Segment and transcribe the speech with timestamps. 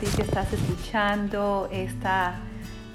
[0.00, 2.40] ti que estás escuchando esta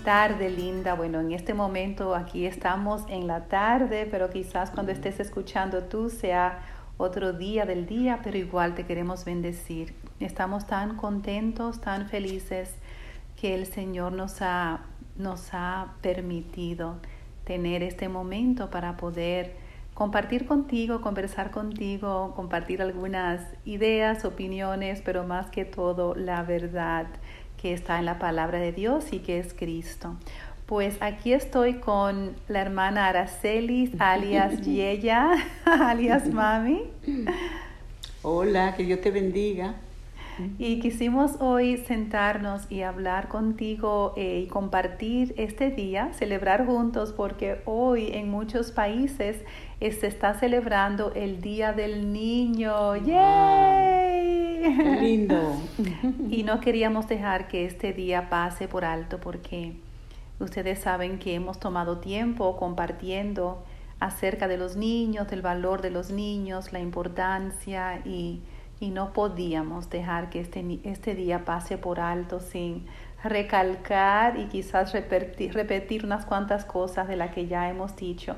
[0.03, 0.95] tarde linda.
[0.95, 6.09] Bueno, en este momento aquí estamos en la tarde, pero quizás cuando estés escuchando tú
[6.09, 6.61] sea
[6.97, 9.93] otro día del día, pero igual te queremos bendecir.
[10.19, 12.73] Estamos tan contentos, tan felices
[13.39, 14.81] que el Señor nos ha,
[15.15, 16.95] nos ha permitido
[17.43, 19.55] tener este momento para poder
[19.95, 27.07] compartir contigo, conversar contigo, compartir algunas ideas, opiniones, pero más que todo la verdad
[27.59, 30.17] que está en la palabra de Dios y que es Cristo.
[30.65, 35.31] Pues aquí estoy con la hermana Aracelis, alias Yeya,
[35.65, 36.81] alias Mami.
[38.21, 39.75] Hola, que Dios te bendiga.
[40.57, 47.61] Y quisimos hoy sentarnos y hablar contigo eh, y compartir este día, celebrar juntos, porque
[47.63, 49.37] hoy en muchos países
[49.79, 52.95] se está celebrando el Día del Niño.
[52.95, 54.61] ¡Yay!
[54.77, 55.55] Qué lindo.
[56.29, 59.73] y no queríamos dejar que este día pase por alto porque
[60.39, 63.63] ustedes saben que hemos tomado tiempo compartiendo
[63.99, 68.41] acerca de los niños, del valor de los niños, la importancia y
[68.79, 72.85] y no podíamos dejar que este, este día pase por alto sin
[73.23, 78.35] recalcar y quizás repetir, repetir unas cuantas cosas de las que ya hemos dicho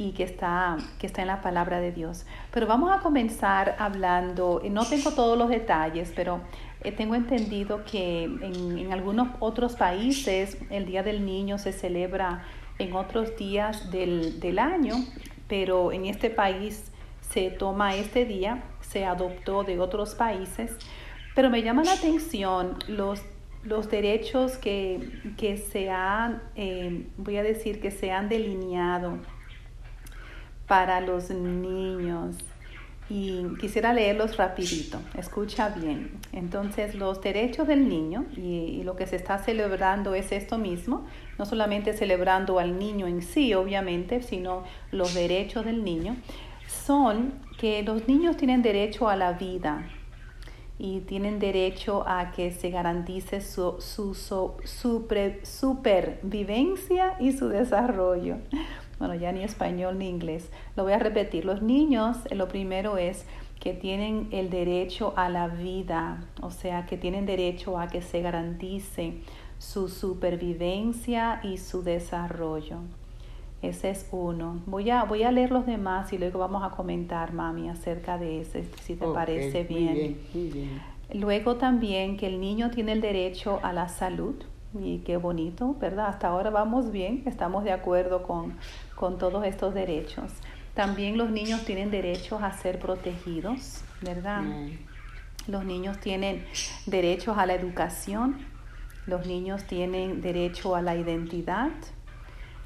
[0.00, 2.24] y que está, que está en la palabra de Dios.
[2.50, 6.40] Pero vamos a comenzar hablando, no tengo todos los detalles, pero
[6.80, 12.46] eh, tengo entendido que en, algunos otros países el Día del Niño se celebra
[12.78, 14.94] en otros días del, del año,
[15.48, 20.76] pero en este país se toma este día se adoptó de otros países,
[21.34, 23.22] pero me llama la atención los,
[23.64, 29.18] los derechos que, que se han, eh, voy a decir, que se han delineado
[30.70, 32.36] para los niños.
[33.08, 36.12] Y quisiera leerlos rapidito, escucha bien.
[36.30, 41.08] Entonces, los derechos del niño, y, lo que se está celebrando es esto mismo,
[41.38, 46.14] no solamente celebrando al niño en sí, obviamente, sino los derechos del niño,
[46.68, 49.88] son que los niños tienen derecho a la vida
[50.78, 53.80] y tienen derecho a que se garantice su,
[55.42, 58.36] supervivencia y su desarrollo.
[59.00, 60.50] Bueno, ya ni español ni inglés.
[60.76, 61.44] Lo voy a repetir.
[61.44, 63.26] Los niños, lo primero es
[63.58, 68.20] que tienen el derecho a la vida, o sea, que tienen derecho a que se
[68.20, 69.14] garantice
[69.58, 72.78] su supervivencia y su desarrollo.
[73.62, 74.60] Ese es uno.
[74.66, 78.42] Voy a, voy a leer los demás y luego vamos a comentar, mami, acerca de
[78.42, 80.18] ese, si te parece bien.
[80.32, 80.80] bien,
[81.12, 84.36] Luego también que el niño tiene el derecho a la salud.
[84.72, 86.06] Y qué bonito, ¿verdad?
[86.06, 88.56] Hasta ahora vamos bien, estamos de acuerdo con,
[88.94, 90.30] con todos estos derechos.
[90.74, 94.42] También los niños tienen derecho a ser protegidos, ¿verdad?
[95.48, 96.44] Los niños tienen
[96.86, 98.38] derechos a la educación,
[99.06, 101.72] los niños tienen derecho a la identidad,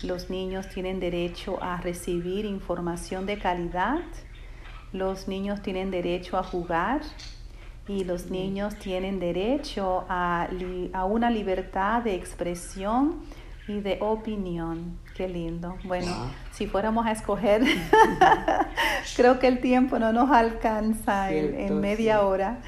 [0.02, 4.02] los niños tienen derecho a recibir información de calidad.
[4.92, 7.00] Los niños tienen derecho a jugar
[7.86, 10.48] y los niños tienen derecho a,
[10.92, 13.22] a una libertad de expresión
[13.68, 14.98] y de opinión.
[15.14, 15.76] Qué lindo.
[15.84, 16.12] Bueno,
[16.50, 17.62] si fuéramos a escoger,
[19.16, 22.58] creo que el tiempo no nos alcanza en, media hora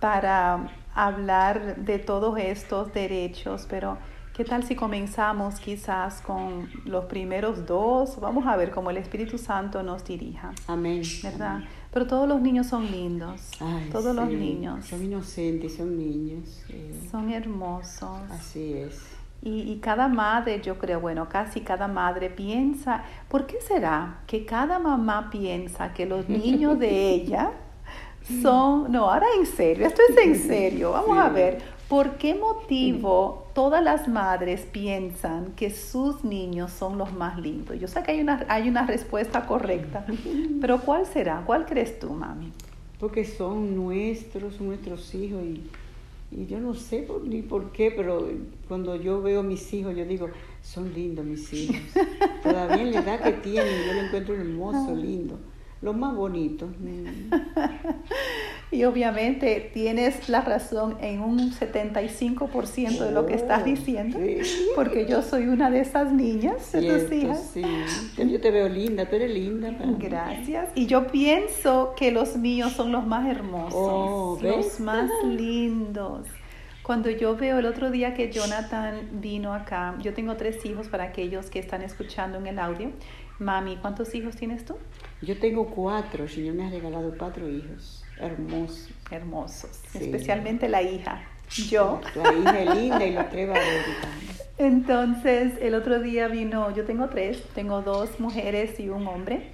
[0.00, 3.98] para hablar de todos estos derechos, pero
[4.32, 8.18] ¿Qué tal si comenzamos quizás con los primeros dos?
[8.18, 10.52] Vamos a ver cómo el Espíritu Santo nos dirija.
[10.66, 11.02] Amén.
[11.22, 11.60] ¿Verdad?
[11.92, 13.50] Pero todos los niños son lindos.
[13.90, 14.86] todos los niños.
[14.86, 16.62] Son inocentes, son niños.
[17.10, 18.20] Son hermosos.
[18.30, 19.00] Así es.
[19.42, 24.46] Y, y, cada madre, yo creo, bueno, casi cada madre piensa, ¿por qué será que
[24.46, 27.50] cada mamá piensa que los niños de ella
[28.40, 31.60] son, no, ahora en serio, esto es en serio, vamos a ver,
[31.92, 37.78] ¿Por qué motivo todas las madres piensan que sus niños son los más lindos?
[37.78, 40.06] Yo sé que hay una, hay una respuesta correcta,
[40.58, 41.42] pero ¿cuál será?
[41.44, 42.50] ¿Cuál crees tú, mami?
[42.98, 45.64] Porque son nuestros, nuestros hijos y,
[46.34, 48.26] y yo no sé por, ni por qué, pero
[48.68, 50.30] cuando yo veo a mis hijos, yo digo,
[50.62, 51.76] son lindos mis hijos.
[52.42, 55.38] Todavía en la edad que tienen, yo lo encuentro hermoso, lindo
[55.82, 56.68] lo más bonito.
[58.70, 64.18] y obviamente tienes la razón en un 75% de lo que estás diciendo,
[64.76, 67.50] porque yo soy una de esas niñas, de tus hijas.
[67.52, 67.64] Sí.
[68.16, 69.74] Yo te veo linda, tú eres linda.
[69.98, 70.68] Gracias.
[70.76, 76.26] Y yo pienso que los míos son los más hermosos, oh, los más lindos.
[76.82, 81.04] Cuando yo veo el otro día que Jonathan vino acá, yo tengo tres hijos para
[81.04, 82.90] aquellos que están escuchando en el audio.
[83.42, 84.76] Mami, ¿cuántos hijos tienes tú?
[85.20, 88.88] Yo tengo cuatro, Señor me ha regalado cuatro hijos, hermosos.
[89.10, 91.22] Hermosos, especialmente la hija.
[91.68, 92.00] yo.
[92.14, 93.50] La hija linda y los tres.
[94.58, 99.50] Entonces, el otro día vino, yo tengo tres, tengo dos mujeres y un hombre.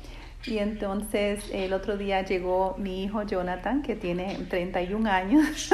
[0.47, 5.71] Y entonces el otro día llegó mi hijo Jonathan, que tiene 31 años,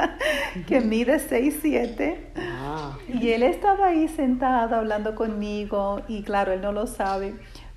[0.66, 2.32] que mide 6, 7.
[2.36, 7.34] Ah, Y él estaba ahí sentado hablando conmigo y claro, él no lo sabe.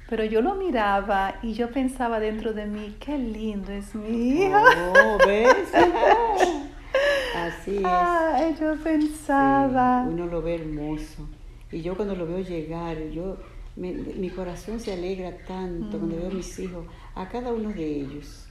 [0.10, 4.58] Pero yo lo miraba y yo pensaba dentro de mí, qué lindo es mi hijo.
[4.58, 5.54] oh, ¿ves?
[7.36, 7.86] Así es.
[7.86, 10.04] Ay, yo pensaba.
[10.06, 11.28] Sí, uno lo ve hermoso.
[11.72, 13.38] Y yo cuando lo veo llegar, yo
[13.76, 16.86] me- mi corazón se alegra tanto cuando veo a mis hijos,
[17.16, 18.46] a cada uno de ellos.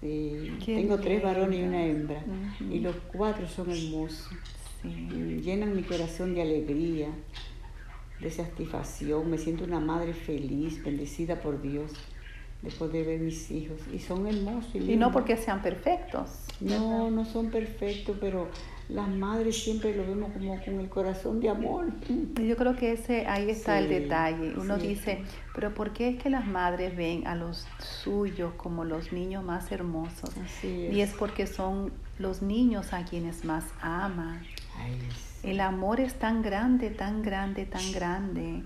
[0.00, 2.22] Sí, tengo tres varones y una hembra.
[2.70, 4.28] Y los cuatro son hermosos.
[4.82, 5.40] Sí.
[5.42, 7.08] Llenan mi corazón de alegría,
[8.20, 9.28] de satisfacción.
[9.30, 11.92] Me siento una madre feliz, bendecida por Dios,
[12.62, 13.80] de poder ver mis hijos.
[13.92, 14.74] Y son hermosos.
[14.74, 16.30] Y, Y no porque sean perfectos.
[16.60, 18.48] No, no son perfectos, pero
[18.88, 21.86] las madres siempre lo vemos como con el corazón de amor.
[22.36, 24.54] Yo creo que ese ahí está el detalle.
[24.56, 24.88] Uno sí.
[24.88, 25.22] dice,
[25.54, 29.72] pero ¿por qué es que las madres ven a los suyos como los niños más
[29.72, 30.30] hermosos?
[30.36, 30.94] Así es.
[30.94, 34.42] Y es porque son los niños a quienes más aman.
[34.78, 34.98] Ay,
[35.42, 38.62] El amor es tan grande, tan grande, tan grande,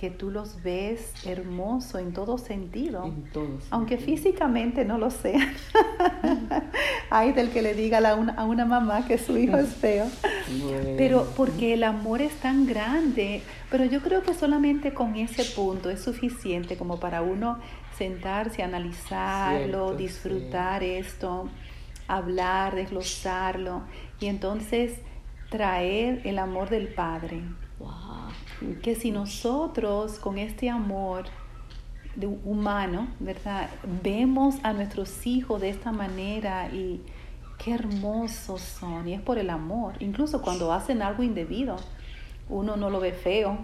[0.00, 3.04] que tú los ves hermoso en todo sentido.
[3.04, 3.66] en todos.
[3.70, 5.52] Aunque físicamente no lo sean.
[7.10, 9.68] Hay del que le diga a, la- una, a una mamá que su hijo es
[9.74, 10.06] feo.
[10.62, 10.88] Bueno.
[10.96, 15.90] Pero porque el amor es tan grande, pero yo creo que solamente con ese punto
[15.90, 17.58] es suficiente como para uno
[17.98, 21.46] sentarse, analizarlo, Cierto, disfrutar esto,
[22.08, 23.82] hablar, desglosarlo
[24.18, 24.94] y entonces
[25.50, 27.42] traer el amor del Padre.
[27.78, 27.90] Wow.
[28.82, 31.24] Que si nosotros con este amor
[32.16, 33.70] de humano, ¿verdad?
[34.02, 37.00] Vemos a nuestros hijos de esta manera y
[37.58, 41.76] qué hermosos son, y es por el amor, incluso cuando hacen algo indebido,
[42.48, 43.58] uno no lo ve feo,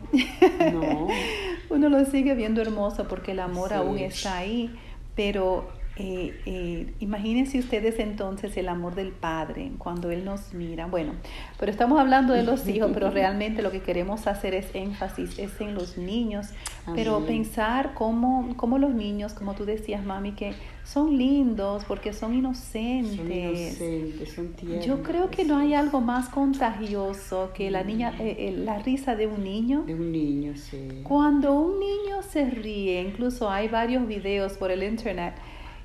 [0.73, 1.09] No.
[1.71, 3.75] uno lo sigue viendo hermoso porque el amor Sí.
[3.75, 4.75] aún está ahí,
[5.17, 10.87] pero eh, eh, imagínense ustedes entonces el amor del Padre cuando Él nos mira.
[10.87, 11.13] Bueno,
[11.59, 15.59] pero estamos hablando de los hijos, pero realmente lo que queremos hacer es énfasis, es
[15.61, 16.49] en los niños,
[16.95, 20.53] pero pensar cómo, cómo los niños, como tú decías, mami, que
[20.85, 23.81] son lindos porque son Son inocentes.
[23.81, 24.85] inocentes, son tiernos.
[24.87, 28.21] Yo creo que no hay algo más contagioso que la niña, Mm.
[28.21, 29.83] eh, eh, la risa de un niño.
[29.87, 31.01] De un niño, sí.
[31.05, 35.35] Cuando un niño se ríe, incluso hay varios videos por el internet,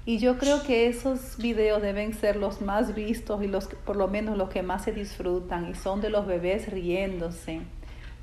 [0.05, 4.07] y yo creo que esos videos deben ser los más vistos y los por lo
[4.07, 7.61] menos los que más se disfrutan, y son de los bebés riéndose.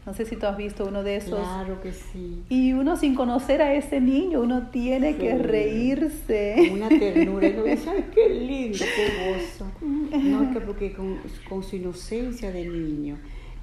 [0.09, 1.39] No sé si tú has visto uno de esos.
[1.39, 2.43] Claro que sí.
[2.49, 6.71] Y uno sin conocer a ese niño, uno tiene que reírse.
[6.73, 7.47] Una ternura.
[7.47, 9.67] Y uno dice, ay, qué lindo, qué gozo.
[10.19, 13.19] No, es que porque con, con su inocencia de niño,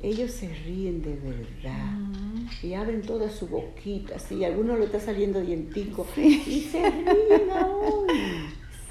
[0.05, 1.97] ellos se ríen de verdad.
[1.99, 2.67] Ujú.
[2.67, 6.05] Y abren toda su boquita, así, a alguno le está saliendo dientico.
[6.13, 6.43] Sí.
[6.47, 8.07] Y se ríen aún.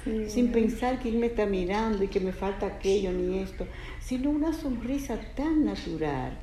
[0.03, 0.29] Sí.
[0.29, 3.65] Sin pensar que él me está mirando y que me falta aquello ni esto,
[3.99, 6.37] sino una sonrisa tan natural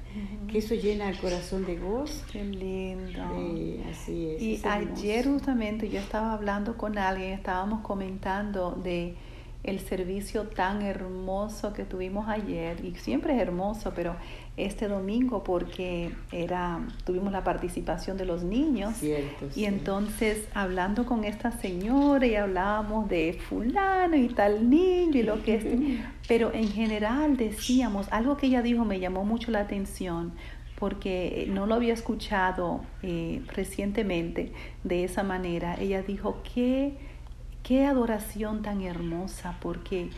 [0.48, 2.24] que eso llena el corazón de gozo.
[2.32, 3.22] Qué lindo.
[3.36, 4.42] Sí, así es.
[4.42, 9.14] Y es ayer justamente yo estaba hablando con alguien, estábamos comentando de
[9.64, 14.16] el servicio tan hermoso que tuvimos ayer y siempre es hermoso, pero
[14.56, 19.64] este domingo porque era tuvimos la participación de los niños Cierto, y sí.
[19.64, 25.54] entonces hablando con esta señora y hablábamos de fulano y tal niño y lo que
[25.54, 25.64] es,
[26.28, 30.32] pero en general decíamos algo que ella dijo me llamó mucho la atención
[30.82, 34.52] porque no lo había escuchado eh, recientemente
[34.82, 35.76] de esa manera.
[35.78, 36.96] Ella dijo que
[37.62, 40.10] qué adoración tan hermosa porque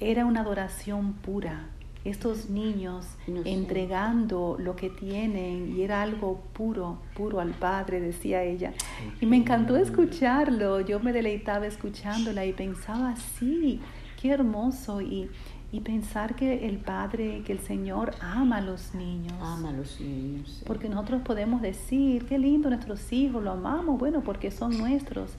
[0.00, 1.68] era una adoración pura.
[2.04, 3.06] Estos niños
[3.44, 8.72] entregando lo que tienen y era algo puro, puro al Padre, decía ella.
[9.20, 13.80] Y me encantó escucharlo, yo me deleitaba escuchándola y pensaba, sí,
[14.20, 15.00] qué hermoso.
[15.00, 15.30] Y,
[15.70, 19.32] y pensar que el Padre, que el Señor ama a los niños.
[19.40, 20.56] Ama a los niños.
[20.58, 20.64] sí.
[20.66, 25.30] Porque nosotros podemos decir, qué lindo nuestros hijos, lo amamos, bueno, porque son nuestros.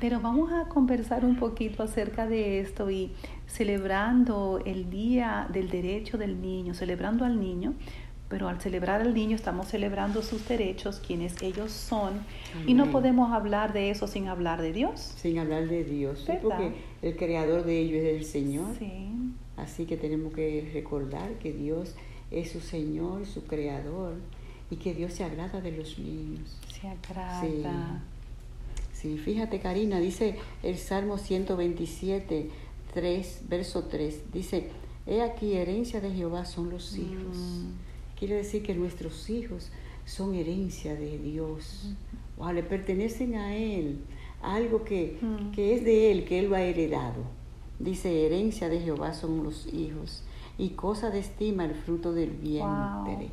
[0.00, 3.12] Pero vamos a conversar un poquito acerca de esto y
[3.46, 7.74] celebrando el Día del Derecho del Niño, celebrando al niño,
[8.28, 12.20] pero al celebrar al niño estamos celebrando sus derechos, quienes ellos son,
[12.66, 15.14] y no podemos hablar de eso sin hablar de Dios.
[15.16, 18.76] Sin hablar de Dios, porque el creador de ellos es el Señor.
[18.78, 19.08] Sí,
[19.56, 21.96] Así que tenemos que recordar que Dios
[22.30, 24.14] es su Señor, su creador,
[24.70, 26.56] y que Dios se agrada de los niños.
[26.80, 27.40] se agrada.
[27.40, 27.64] Sí,
[29.18, 32.50] fíjate Karina, dice el Salmo 127,
[32.94, 34.70] 3, verso 3, dice,
[35.06, 37.36] He aquí, herencia de Jehová son los hijos.
[37.36, 38.18] Mm.
[38.18, 39.70] Quiere decir que nuestros hijos
[40.04, 41.94] son herencia de Dios.
[42.36, 44.00] Wow, le pertenecen a Él.
[44.42, 45.52] Algo que, Mm.
[45.52, 47.22] que es de Él, que Él lo ha heredado.
[47.78, 50.22] Dice, herencia de Jehová son los hijos.
[50.58, 52.64] Y cosa de estima el fruto del vientre.
[52.66, 53.30] Wow.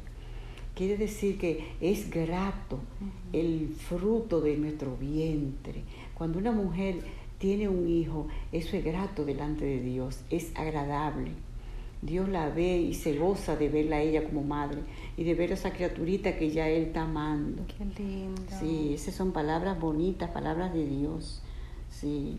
[0.76, 2.80] Quiere decir que es grato
[3.32, 5.84] el fruto de nuestro vientre.
[6.16, 7.00] Cuando una mujer
[7.38, 11.32] tiene un hijo, eso es grato delante de Dios, es agradable.
[12.02, 14.82] Dios la ve y se goza de verla a ella como madre
[15.18, 17.64] y de ver a esa criaturita que ya Él está amando.
[17.68, 18.42] Qué lindo.
[18.60, 21.42] Sí, esas son palabras bonitas, palabras de Dios.
[21.90, 22.38] Sí.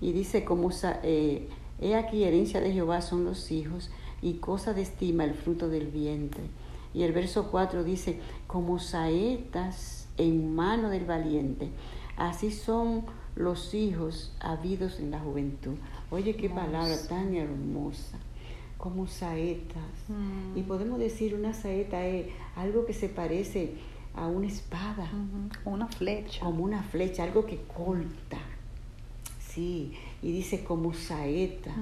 [0.00, 0.70] Y dice, como
[1.02, 1.48] eh,
[1.80, 3.90] he aquí herencia de Jehová son los hijos
[4.22, 6.44] y cosa de estima el fruto del vientre.
[6.92, 11.70] Y el verso 4 dice, como saetas en mano del valiente,
[12.16, 13.04] así son
[13.36, 15.76] los hijos habidos en la juventud.
[16.10, 18.18] Oye, qué palabra tan hermosa,
[18.76, 19.82] como saetas.
[20.08, 20.58] Mm.
[20.58, 23.74] Y podemos decir una saeta es algo que se parece
[24.14, 25.08] a una espada.
[25.64, 26.40] Una flecha.
[26.44, 28.38] como una flecha, algo que corta.
[29.38, 31.74] Sí, y dice como saeta.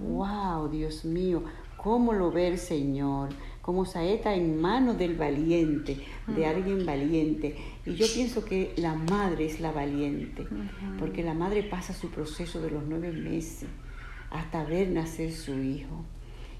[0.00, 1.42] Wow, Dios mío,
[1.76, 3.30] cómo lo ve el Señor,
[3.62, 7.56] como saeta en manos del valiente, de alguien valiente.
[7.86, 10.46] Y yo pienso que la madre es la valiente,
[10.98, 13.68] porque la madre pasa su proceso de los nueve meses
[14.30, 16.04] hasta ver nacer su hijo.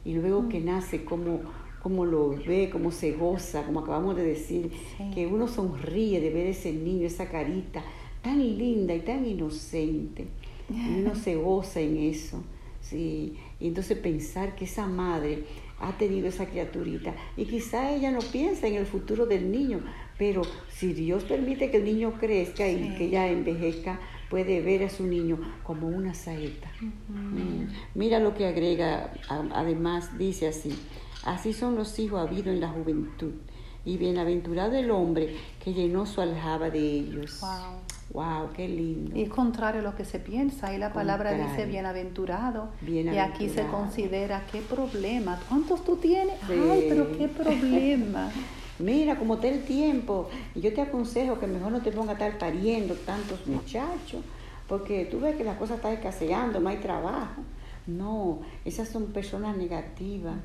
[0.05, 1.41] Y luego que nace, cómo,
[1.83, 5.11] cómo lo ve, cómo se goza, como acabamos de decir, Sí.
[5.15, 7.83] que uno sonríe de ver ese niño, esa carita
[8.23, 10.27] tan linda y tan inocente.
[10.69, 12.43] Y uno se goza en eso.
[12.81, 13.35] Sí.
[13.61, 15.45] Y entonces pensar que esa madre
[15.81, 19.81] ha tenido esa criaturita y quizá ella no piensa en el futuro del niño,
[20.19, 24.91] pero si Dios permite que el niño crezca y que ella envejezca, puede ver a
[24.91, 26.71] su niño como una saeta.
[26.81, 27.67] Mm.
[27.95, 30.71] Mira lo que agrega, además dice así,
[31.25, 33.33] así son los hijos habidos en la juventud,
[33.85, 37.41] y bienaventurado el hombre que llenó su aljaba de ellos.
[37.41, 37.81] Wow.
[38.13, 39.17] Wow, qué lindo.
[39.17, 40.69] Y es contrario a lo que se piensa.
[40.69, 41.67] Ahí la palabra dice Contrario.
[41.73, 42.69] bienaventurado.
[42.83, 42.87] Y
[43.19, 43.71] aquí se Bienaventurado.
[43.71, 45.39] considera qué problema.
[45.49, 46.35] ¿Cuántos tú tienes?
[46.47, 46.55] Sí.
[46.71, 48.31] Ay, pero qué problema.
[48.81, 52.27] Mira, como está el tiempo, y yo te aconsejo que mejor no te pongas a
[52.27, 54.23] estar pariendo tantos muchachos,
[54.67, 57.43] porque tú ves que la cosa está escaseando, no hay trabajo.
[57.91, 60.37] No, esas son personas negativas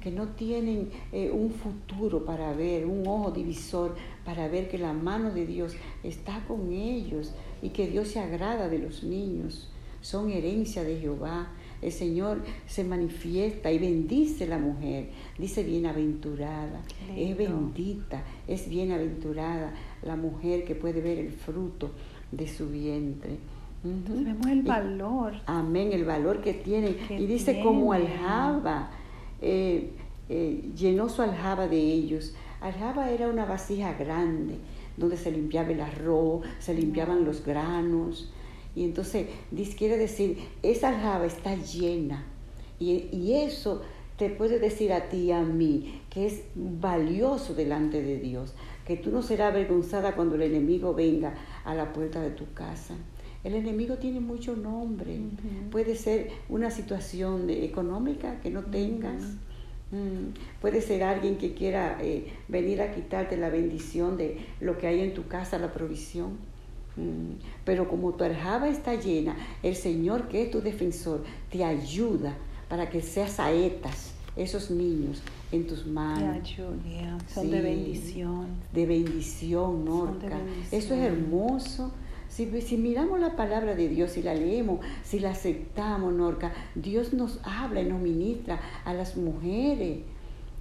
[0.00, 4.92] que no tienen eh, un futuro para ver, un ojo divisor para ver que la
[4.92, 9.70] mano de Dios está con ellos y que Dios se agrada de los niños.
[10.02, 11.52] Son herencia de Jehová.
[11.82, 15.08] El Señor se manifiesta y bendice la mujer.
[15.38, 16.82] Dice bienaventurada,
[17.16, 21.90] es bendita, es bienaventurada la mujer que puede ver el fruto
[22.32, 23.38] de su vientre.
[23.82, 25.34] Vemos el Y- valor.
[25.46, 26.96] Amén, el valor que tiene.
[26.96, 28.90] Que y dice como aljaba,
[29.40, 29.90] eh,
[30.28, 32.34] eh, llenó su aljaba de ellos.
[32.60, 34.56] Aljaba era una vasija grande
[34.96, 38.30] donde se limpiaba el arroz, se limpiaban los granos.
[38.76, 42.24] Y entonces dice, quiere decir, esa aljaba está llena.
[42.78, 43.80] Y, y eso
[44.16, 48.54] te puede decir a ti y a mí que es valioso delante de Dios,
[48.86, 51.34] que tú no serás avergonzada cuando el enemigo venga
[51.64, 52.94] a la puerta de tu casa.
[53.42, 55.18] El enemigo tiene mucho nombre.
[55.70, 59.22] Puede ser una situación económica que no tengas.
[59.92, 64.86] Mm, Puede ser alguien que quiera eh, venir a quitarte la bendición de lo que
[64.86, 66.32] hay en tu casa, la provisión.
[66.96, 72.36] Mm, Pero como tu aljaba está llena, el Señor que es tu defensor te ayuda
[72.68, 78.46] para que seas saetas esos niños en tus manos Julia, son de bendición.
[78.72, 80.38] de bendición, de Norca.
[80.70, 81.90] Eso es hermoso.
[82.40, 87.12] Si, si miramos la palabra de Dios, si la leemos, si la aceptamos, Norca, Dios
[87.12, 89.98] nos habla y nos ministra a las mujeres.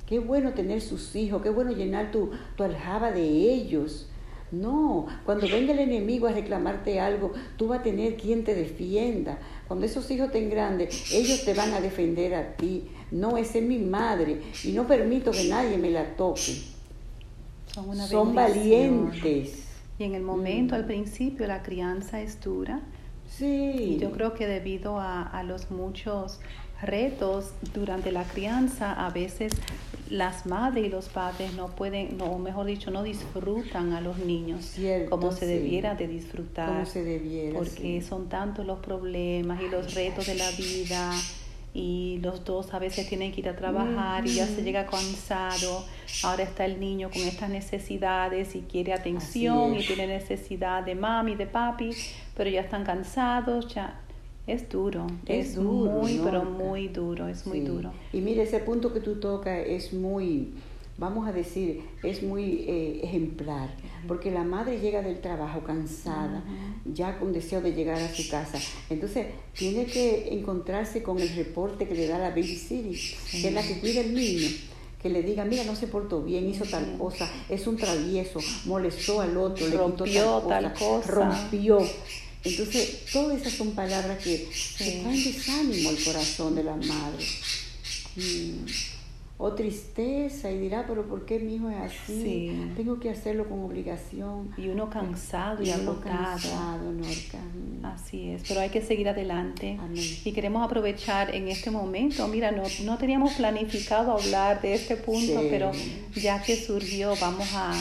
[0.06, 4.10] Qué bueno tener sus hijos, qué bueno llenar tu, tu aljaba de ellos.
[4.52, 9.40] No, cuando venga el enemigo a reclamarte algo, tú vas a tener quien te defienda.
[9.66, 12.90] Cuando esos hijos estén grandes, ellos te van a defender a ti.
[13.10, 16.58] No, esa es mi madre y no permito que nadie me la toque.
[17.74, 19.69] Son Son valientes.
[20.00, 20.78] Y en el momento, Mm.
[20.80, 22.80] al principio, la crianza es dura.
[23.28, 23.46] Sí.
[23.78, 26.40] Y yo creo que debido a, a los muchos
[26.82, 29.52] retos durante la crianza, a veces
[30.10, 34.18] las madres y los padres no pueden, no, o mejor dicho, no disfrutan a los
[34.18, 35.52] niños Cierto, como se sí.
[35.52, 36.70] debiera de disfrutar.
[36.70, 37.60] Como se debiera.
[37.60, 38.02] porque sí.
[38.02, 41.12] son tantos los problemas y los retos de la vida
[41.74, 44.62] y los dos a veces tienen que ir a trabajar y ya se Ujú.
[44.64, 45.84] llega cansado.
[46.24, 51.36] Ahora está el niño con estas necesidades y quiere atención y tiene necesidad de mami,
[51.36, 51.92] de papi,
[52.36, 54.00] pero ya están cansados, ya
[54.48, 57.66] Es duro, Es es, duro, muy, pero muy duro, es muy Sí.
[57.68, 57.92] duro.
[58.12, 60.54] Y mire, ese punto que tú tocas es muy,
[61.00, 63.70] vamos a decir, es muy eh, ejemplar,
[64.08, 66.44] porque la madre llega del trabajo cansada,
[66.86, 68.60] ya con deseo de llegar a su casa.
[68.90, 69.28] Entonces,
[69.58, 73.00] tiene que encontrarse con el reporte que le da la Baby City,
[73.32, 74.50] que es la que cuida el niño.
[75.02, 79.22] Que le diga, mira, no se portó bien, hizo tal cosa, es un travieso, molestó
[79.22, 81.80] al otro, le quitó Rompió tal tal cosa, rompió.
[82.44, 85.00] Entonces, todas esas son palabras que, Sí.
[85.02, 87.26] traen desánimo al corazón de la madre.
[88.18, 88.66] Mm.
[89.42, 92.22] O tristeza y dirá, pero ¿por qué mi hijo es así?
[92.24, 92.72] Sí.
[92.76, 94.52] Tengo que hacerlo con obligación.
[94.58, 96.18] Y uno cansado y, uno agotado.
[96.34, 97.40] cansado, Norca.
[97.84, 99.78] Así es, pero hay que seguir adelante.
[99.80, 100.04] Amén.
[100.26, 105.40] Y queremos aprovechar en este momento, mira, no, no teníamos planificado hablar de este punto,
[105.42, 105.48] Sí.
[105.50, 105.72] pero
[106.16, 107.72] ya que surgió, vamos a,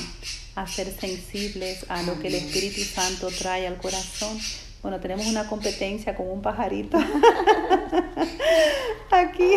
[0.54, 2.34] a ser sensibles a lo que el.
[2.36, 4.38] Espíritu Santo trae al corazón.
[4.82, 6.98] Bueno, tenemos una competencia con un pajarito
[9.10, 9.50] aquí,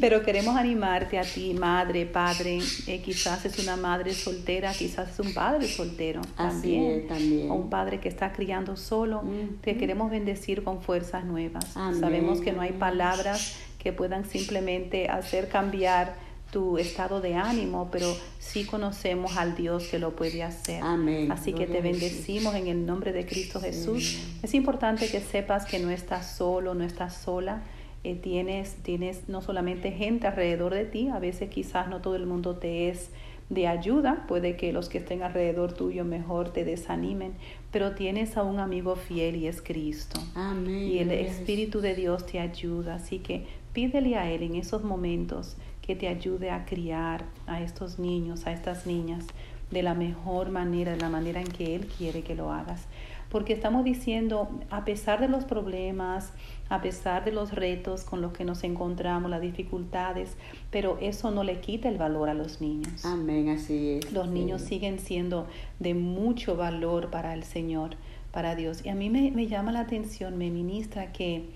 [0.00, 5.18] pero queremos animarte a ti, madre, padre, eh, quizás es una madre soltera, quizás es
[5.18, 7.50] un padre soltero Así también, es, también.
[7.50, 9.24] o un padre que está criando solo,
[9.62, 11.76] te queremos bendecir con fuerzas nuevas.
[11.76, 16.14] Amén, Sabemos que no hay palabras que puedan simplemente hacer cambiar
[16.54, 18.06] tu estado de ánimo, pero
[18.38, 20.80] sí conocemos al Dios que lo puede hacer.
[20.84, 21.32] Amén.
[21.32, 23.60] Así que te bendecimos en el nombre de Cristo.
[23.60, 24.20] Jesús.
[24.40, 27.64] Es importante que sepas que no estás solo, no estás sola.
[28.04, 32.26] Eh, tienes, tienes no solamente gente alrededor de ti, a veces quizás no todo el
[32.26, 33.10] mundo te es
[33.50, 37.32] de ayuda, puede que los que estén alrededor tuyo mejor te desanimen,
[37.72, 40.20] pero tienes a un amigo fiel y es Cristo.
[40.36, 40.84] Amén.
[40.84, 45.56] Y el Espíritu de Dios te ayuda, así que pídele a Él en esos momentos
[45.84, 49.26] que te ayude a criar a estos niños, a estas niñas,
[49.70, 52.86] de la mejor manera, de la manera en que Él quiere que lo hagas.
[53.28, 56.32] Porque estamos diciendo, a pesar de los problemas,
[56.70, 60.36] a pesar de los retos con los que nos encontramos, las dificultades,
[60.70, 63.04] pero eso no le quita el valor a los niños.
[63.04, 64.10] Amén, así es.
[64.12, 64.32] Los sí.
[64.32, 65.46] niños siguen siendo
[65.80, 67.96] de mucho valor para el Señor,
[68.32, 68.82] para Dios.
[68.86, 71.50] Y a mí me, me llama la atención, me ministra que,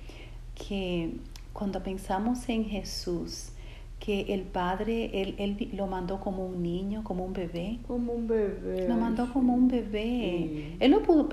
[0.55, 1.15] que
[1.55, 3.53] cuando pensamos en Jesús,
[3.99, 7.79] que el Padre, él, él lo mandó como un niño, como un bebé.
[7.87, 8.89] Como un bebé.
[8.89, 10.03] Lo mandó como un bebé.
[10.51, 10.77] Sí.
[10.81, 11.29] Él lo pudo,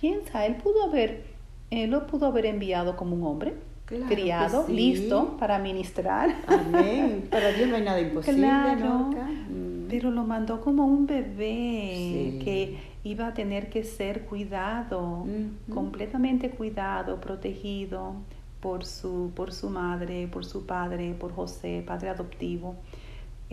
[0.00, 1.24] piensa, él pudo haber,
[1.70, 3.54] él lo pudo haber enviado como un hombre,
[3.86, 4.72] Claro criado, sí.
[4.72, 6.34] listo para ministrar.
[6.46, 7.24] Amén.
[7.30, 9.10] Para Dios no hay nada imposible, Claro.
[9.50, 9.86] Mm.
[9.88, 12.38] pero lo mandó como un bebé Sí.
[12.44, 15.24] que iba a tener que ser cuidado,
[15.72, 18.14] completamente cuidado, protegido
[18.62, 22.76] por su, por su madre, por su padre, por José, padre adoptivo,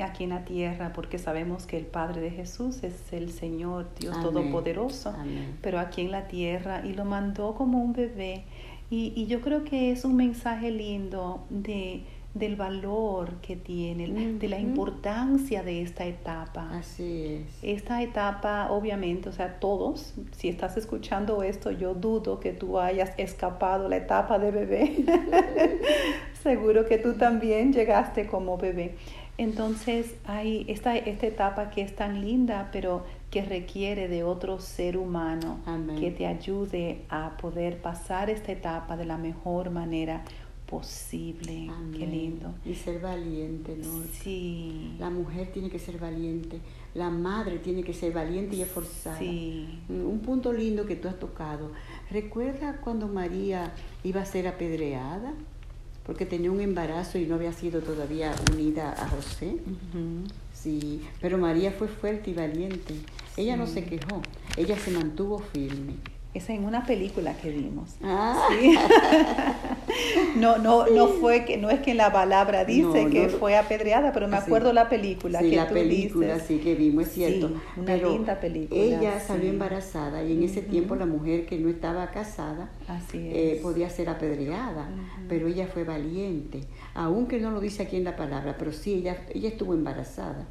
[0.02, 4.16] aquí en la tierra, porque sabemos que el Padre de Jesús es el Señor, Dios
[4.16, 4.32] Amén.
[4.32, 5.58] Todopoderoso, Amén.
[5.62, 8.44] pero aquí en la tierra, y lo mandó como un bebé.
[8.90, 14.48] Y, y yo creo que es un mensaje lindo de, del valor que tiene, de
[14.48, 16.70] la importancia de esta etapa.
[16.72, 17.64] Así es.
[17.64, 23.12] Esta etapa, obviamente, o sea, todos, si estás escuchando esto, yo dudo que tú hayas
[23.18, 25.06] escapado la etapa de bebé.
[26.44, 28.96] Seguro que tú también llegaste como bebé.
[29.38, 34.98] Entonces hay esta, esta etapa que es tan linda, pero que requiere de otro ser
[34.98, 35.98] humano Amén.
[35.98, 40.24] que te ayude a poder pasar esta etapa de la mejor manera
[40.70, 41.70] posible.
[41.98, 42.54] Qué lindo.
[42.66, 44.08] Y ser valiente, Norca.
[44.24, 44.96] Sí.
[45.00, 46.60] La mujer tiene que ser valiente,
[46.94, 49.18] la madre tiene que ser valiente y esforzada.
[49.18, 49.68] Sí.
[49.90, 51.72] Mm, Un punto lindo que tú has tocado.
[52.12, 55.34] ¿Recuerda cuando María iba a ser apedreada?
[56.06, 59.58] Porque tenía un embarazo y no había sido todavía unida a José.
[60.54, 62.96] Sí, pero María fue fuerte y valiente.
[63.38, 64.22] Ella no se quejó,
[64.58, 65.94] ella se mantuvo firme.
[66.32, 67.96] Esa en una película que vimos.
[68.04, 68.76] Ah, Sí.
[70.38, 73.30] no, no, no fue que, no es que la palabra dice No, que no.
[73.30, 74.44] fue apedreada, pero me Sí.
[74.46, 76.48] acuerdo la película sí, que la tú película dices.
[76.48, 77.48] sí que vimos, es Sí, cierto.
[77.78, 81.68] una pero linda película, Ella salió embarazada y en ese tiempo la mujer que no
[81.70, 83.62] estaba casada Así eh, es.
[83.64, 84.88] podía ser apedreada,
[85.28, 86.62] pero ella fue valiente,
[86.94, 90.48] aunque no lo dice aquí en la palabra, pero sí, ella, ella estuvo embarazada.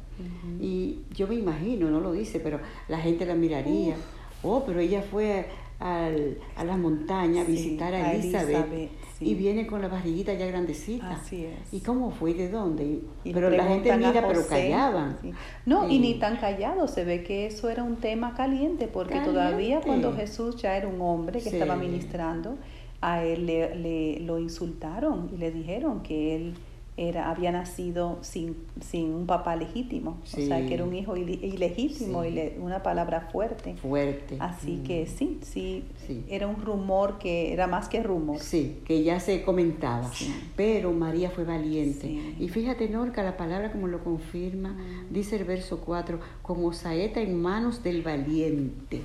[0.59, 3.95] Y yo me imagino, no lo dice, pero la gente la miraría.
[4.43, 5.45] Oh, pero ella fue
[5.79, 9.25] al- a las montañas a visitar a Elizabeth, Elizabeth, sí.
[9.29, 11.11] y viene con la barriguita ya grandecita.
[11.11, 11.73] Así es.
[11.73, 12.31] ¿Y cómo fue?
[12.31, 12.99] ¿Y de dónde?
[13.23, 15.17] Y- pero la gente mira, pero callaban.
[15.21, 15.31] sí.
[15.65, 19.81] No, y ni tan callado, se ve que eso era un tema caliente, porque todavía
[19.81, 22.57] cuando Jesús ya era un hombre que estaba ministrando,
[23.01, 26.53] a él le, le- lo insultaron y le dijeron que él
[26.99, 32.25] era, había nacido sin, sin un papá legítimo, o sea, que era un hijo ilegítimo
[32.25, 33.75] y una palabra fuerte.
[33.75, 34.35] Fuerte.
[34.39, 35.85] Así que sí, sí,
[36.27, 38.39] era un rumor que era más que rumor.
[38.39, 40.11] Sí, que ya se comentaba,
[40.57, 42.07] pero María fue valiente.
[42.37, 45.13] Y fíjate, Norca, la palabra como lo confirma, mm.
[45.13, 49.01] dice el verso 4, como saeta en manos del valiente.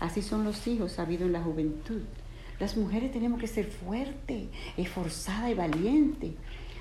[0.00, 2.00] Así son los hijos sabido en la juventud.
[2.58, 4.46] Las mujeres tenemos que ser fuertes,
[4.78, 6.34] esforzada y valiente.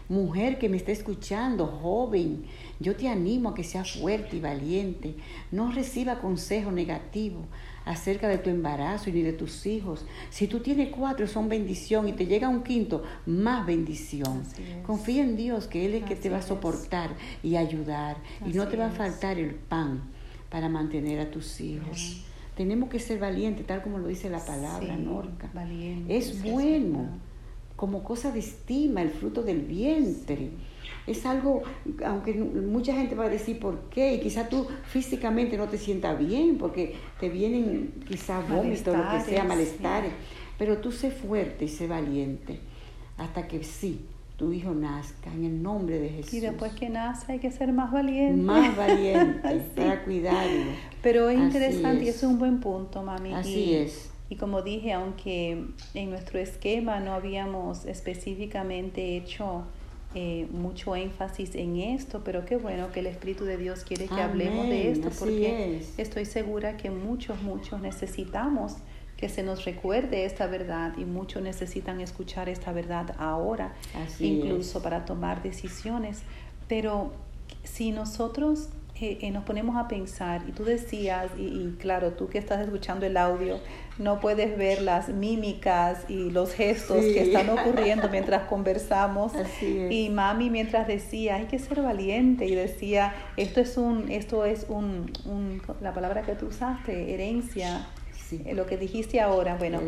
[0.07, 2.45] Mujer que me está escuchando, joven,
[2.79, 5.15] yo te animo a que seas fuerte y valiente.
[5.51, 7.45] No reciba consejo negativo
[7.85, 10.05] acerca de tu embarazo y ni de tus hijos.
[10.29, 14.43] Si tú tienes cuatro, son bendición y te llega un quinto, más bendición.
[14.85, 18.17] Confía en Dios, que Él es el que te va a soportar y ayudar.
[18.45, 20.03] y no te va a faltar el pan
[20.49, 22.23] para mantener a tus hijos.
[22.55, 25.49] Tenemos que ser valientes, tal como lo dice la palabra, Norca.
[26.07, 27.09] es bueno
[27.75, 30.49] como cosa de estima, el fruto del vientre.
[31.07, 31.63] Es algo,
[32.03, 36.17] aunque mucha gente va a decir por qué, y quizá tú físicamente no te sientas
[36.17, 40.13] bien, porque te vienen quizás vómitos, lo que sea, malestares,
[40.57, 42.59] pero tú sé fuerte y sé valiente,
[43.17, 44.05] hasta que sí,
[44.37, 46.33] tu hijo nazca en el nombre de Jesús.
[46.33, 48.41] Y después que nace hay que ser más valiente.
[48.41, 50.71] Más valiente para cuidarlo.
[51.01, 53.33] Pero es interesante y eso es un buen punto, mami.
[53.33, 54.14] Así es.
[54.29, 59.65] Y como dije, aunque en nuestro esquema no habíamos específicamente hecho
[60.15, 64.21] eh, mucho énfasis en esto, pero qué bueno que el Espíritu de Dios quiere que
[64.21, 68.77] hablemos de esto, porque estoy segura que muchos, muchos necesitamos
[69.17, 73.75] que se nos recuerde esta verdad y muchos necesitan escuchar esta verdad ahora,
[74.19, 76.23] incluso para tomar decisiones.
[76.67, 77.11] Pero
[77.63, 78.69] si nosotros
[79.01, 83.05] eh, eh, nos ponemos a pensar, y tú decías, y, claro, tú que estás escuchando
[83.05, 83.59] el audio,
[83.97, 89.33] no puedes ver las mímicas y los gestos que están ocurriendo mientras conversamos.
[89.61, 94.65] Y mami mientras decía, hay que ser valiente, y decía, esto es un, esto es
[94.69, 97.87] un, un la palabra que tú usaste, herencia.
[98.31, 99.81] Eh, lo que dijiste ahora, bueno,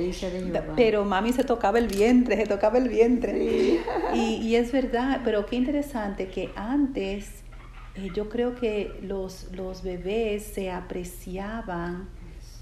[0.76, 3.80] pero mami se tocaba el vientre, se tocaba el vientre.
[4.13, 7.47] Y, y es verdad, pero qué interesante que antes
[7.98, 12.08] eh, yo creo que los, los bebés se apreciaban,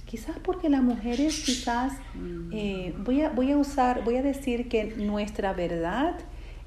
[0.06, 2.50] quizás porque las mujeres quizás, mm.
[2.54, 6.16] eh, voy, a, voy a usar, voy a decir que nuestra verdad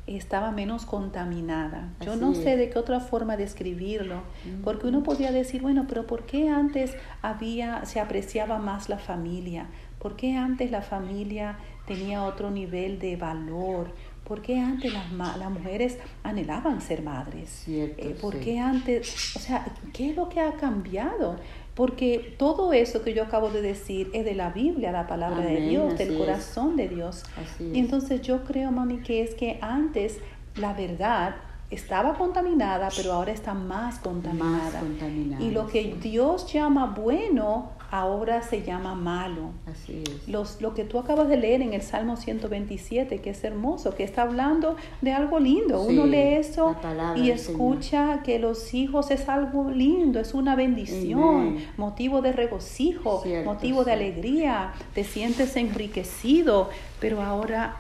[0.07, 1.93] estaba menos contaminada.
[2.01, 4.63] Yo no sé de qué otra forma describirlo, mm.
[4.63, 9.67] porque uno podría decir, bueno, pero ¿por qué antes había, se apreciaba más la familia?
[9.99, 13.91] ¿Por qué antes la familia tenía otro nivel de valor?
[14.29, 17.49] ¿Por qué antes las, las mujeres anhelaban ser madres?
[17.64, 19.64] Cierto, eh, ¿Por qué antes, o sea,
[19.95, 21.37] qué es lo que ha cambiado?
[21.75, 25.69] Porque todo eso que yo acabo de decir es de la Biblia, la palabra de
[25.69, 27.25] Dios, del corazón de Dios.
[27.41, 30.19] Así Entonces yo creo, mami, que es que antes
[30.57, 31.37] la verdad
[31.71, 34.73] estaba contaminada, pero ahora está más contaminada.
[34.73, 39.51] Más contaminada y lo que Dios llama bueno, ahora se llama malo.
[39.66, 40.29] Así es.
[40.29, 44.05] Los, lo que tú acabas de leer en el Salmo 127, que es hermoso, que
[44.05, 45.81] está hablando de algo lindo.
[45.83, 46.77] Uno lee eso
[47.16, 53.85] y escucha que los hijos es algo lindo, es una bendición, motivo de regocijo, motivo
[53.85, 56.70] de alegría, te sientes enriquecido,
[57.01, 57.77] pero ahora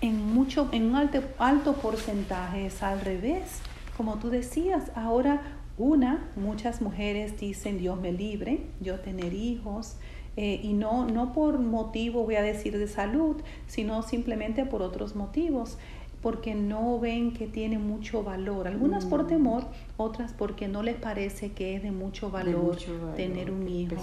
[0.00, 3.60] en, mucho, en un alto, alto porcentaje es al revés.
[3.96, 5.42] Como tú decías, ahora
[5.82, 9.96] una, muchas mujeres dicen Dios me libre, yo tener hijos,
[10.36, 15.14] eh, y no, no por motivo, voy a decir, de salud, sino simplemente por otros
[15.14, 15.76] motivos,
[16.22, 18.68] porque no ven que tiene mucho valor.
[18.68, 19.26] Algunas por mm.
[19.26, 19.64] temor,
[19.96, 22.78] otras porque no les parece que es de mucho valor,
[23.16, 23.96] tener un hijo.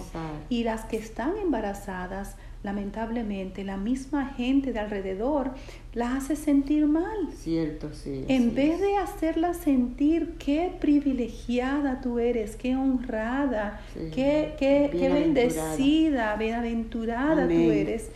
[0.49, 5.51] Y las que están embarazadas, lamentablemente la misma gente de alrededor
[5.93, 7.29] la hace sentir mal.
[7.33, 8.25] Cierto, sí.
[8.27, 16.35] En vez de hacerla sentir qué privilegiada tú eres, qué honrada, qué, qué, qué, bendecida,
[16.35, 18.11] bienaventurada tú eres,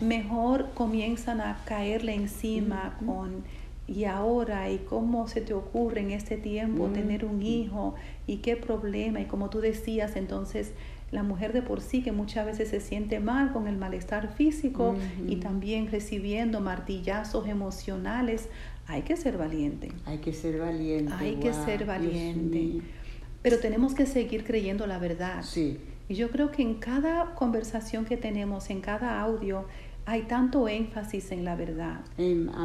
[0.00, 3.44] mejor comienzan a caerle encima con
[3.90, 7.96] y ahora y cómo se te ocurre en este tiempo tener un hijo
[8.28, 10.72] y qué problema y como tú decías entonces
[11.10, 14.94] la mujer de por sí que muchas veces se siente mal con el malestar físico
[15.26, 18.48] y también recibiendo martillazos emocionales,
[18.86, 19.92] hay que ser valiente.
[20.04, 21.12] Hay que ser valiente.
[21.16, 22.82] Hay que ser valiente.
[23.42, 25.42] Pero tenemos que seguir creyendo la verdad.
[25.42, 25.78] Sí.
[26.08, 29.66] Y yo creo que en cada conversación que tenemos, en cada audio,
[30.06, 32.00] hay tanto énfasis en la verdad.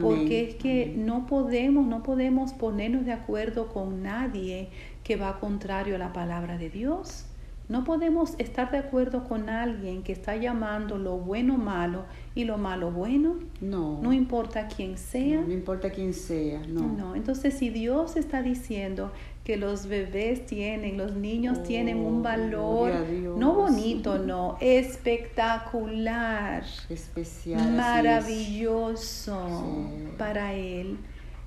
[0.01, 4.69] Porque es que no podemos, no podemos ponernos de acuerdo con nadie
[5.03, 7.24] que va contrario a la palabra de Dios
[7.67, 12.59] No podemos estar de acuerdo con alguien que está llamando lo bueno malo y lo
[12.59, 13.37] malo bueno.
[13.59, 13.99] No.
[14.03, 15.41] No importa quién sea.
[15.41, 16.81] No, no importa quién sea, no.
[16.81, 19.11] No, entonces si Dios está diciendo
[19.43, 22.91] que los bebés tienen, los niños tienen un Oh, valor,
[23.37, 27.59] no bonito, no, espectacular, Especial.
[27.61, 27.67] es.
[27.75, 30.07] maravilloso Sí.
[30.17, 30.97] para Él.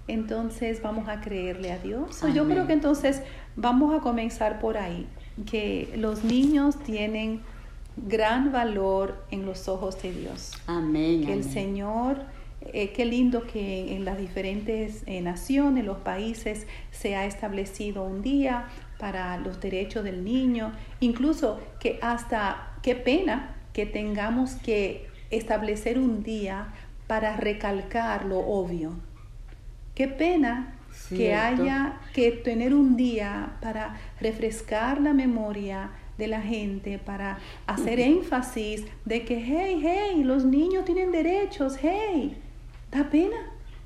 [0.07, 2.21] Entonces vamos a creerle a Dios.
[2.35, 3.23] Yo creo que entonces
[3.57, 5.07] vamos a comenzar por ahí,
[5.47, 7.43] que los niños tienen
[7.97, 11.25] gran valor en los ojos de Dios Amén.
[11.25, 11.45] que el.
[11.45, 12.23] Señor,
[12.61, 18.23] eh, qué lindo que en las diferentes eh, naciones, los países, se ha establecido un
[18.23, 18.67] día
[18.99, 26.23] para los derechos del niño, incluso que hasta, qué pena que tengamos que establecer un
[26.23, 26.75] día
[27.07, 28.93] para recalcar lo obvio.
[29.95, 30.75] Qué pena
[31.09, 38.01] que haya que tener un día para refrescar la memoria de la gente, para hacer
[38.01, 42.37] énfasis de que, hey, hey, los niños tienen derechos, hey,
[42.91, 43.37] da pena.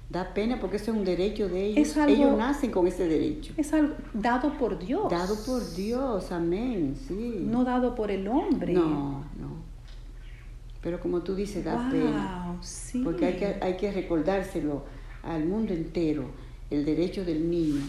[0.09, 1.89] Da pena porque eso es un derecho de ellos.
[1.89, 3.53] Es algo- Ellos nacen con ese derecho.
[3.57, 5.11] Es algo dado por Dios.
[5.11, 7.39] Dado por Dios, amén, sí.
[7.41, 8.73] No dado por el hombre.
[8.75, 9.63] No, no.
[10.83, 12.45] Pero como tú dices, da pena.
[12.49, 13.01] Wow, sí.
[13.05, 14.85] Porque hay que, hay que recordárselo
[15.23, 16.25] al mundo entero,
[16.71, 17.81] el derecho del niño.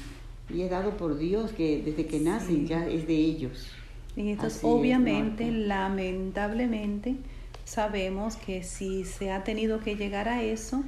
[0.50, 2.68] Y es dado por Dios que desde que nacen Sí.
[2.68, 3.72] ya es de ellos.
[4.16, 7.16] Y entonces, Así obviamente, lamentablemente,
[7.66, 10.84] sabemos que si se ha tenido que llegar a eso,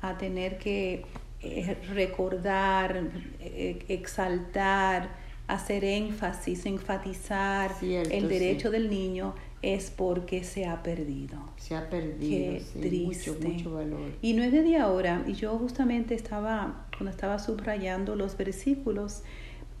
[0.00, 1.04] a tener que
[1.40, 5.08] eh, recordar, eh, exaltar,
[5.46, 8.28] hacer énfasis, enfatizar Cierto, el sí.
[8.28, 11.38] derecho del niño, es porque se ha perdido.
[11.56, 13.30] Se ha perdido, Qué sí, triste.
[13.32, 14.12] mucho, mucho valor.
[14.22, 19.22] Y no es desde ahora, y yo justamente estaba, cuando estaba subrayando los versículos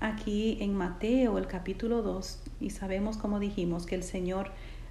[0.00, 4.50] aquí en Mateo, el capítulo 2, y sabemos, como dijimos, que el Señor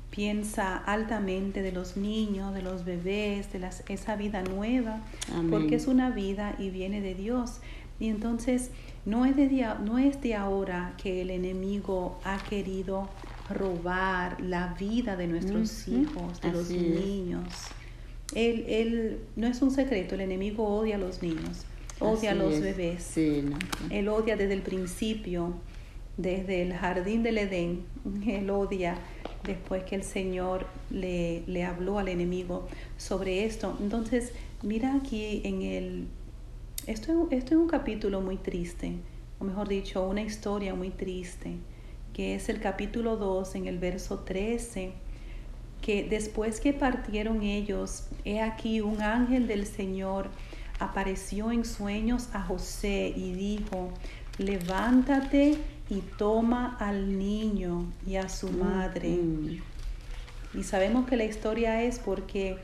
[0.10, 5.02] piensa altamente de los niños, de los bebés, de las, esa vida nueva,
[5.34, 5.52] Amén.
[5.52, 7.60] porque es una vida y viene de Dios.
[8.00, 8.71] Y entonces
[9.06, 13.10] no es, de, dia- no es de ahora que el enemigo ha querido
[13.49, 17.47] robar la vida de nuestros hijos, de los así niños.
[18.36, 21.65] Él, él, no es un secreto, el enemigo odia a los niños,
[21.99, 22.62] odia a los es.
[22.62, 23.03] bebés.
[23.03, 23.57] Sí, no, no.
[23.89, 25.53] Él odia desde el principio,
[26.17, 27.86] desde el jardín del Edén.
[28.27, 28.97] Él odia
[29.45, 33.77] después que el Señor le, le habló al enemigo sobre esto.
[33.79, 36.07] Entonces, mira aquí en el...
[36.86, 38.93] Esto, esto es un capítulo muy triste,
[39.39, 41.57] o mejor dicho, una historia muy triste,
[42.17, 44.91] que es el capítulo 2 en el verso 13
[45.84, 50.32] que después que partieron ellos, he aquí un ángel del Señor
[50.80, 53.91] apareció en sueños a José y dijo,
[54.39, 59.10] levántate y toma al niño y a su madre.
[59.10, 59.62] Mm,
[60.56, 62.58] Y sabemos que la historia es porque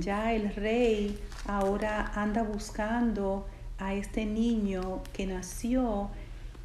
[0.00, 1.16] ya el rey
[1.46, 3.46] ahora anda buscando
[3.78, 6.10] a este niño que nació,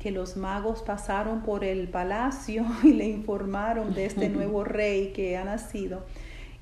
[0.01, 5.37] que los magos pasaron por el palacio y le informaron de este nuevo rey que
[5.37, 6.03] ha nacido.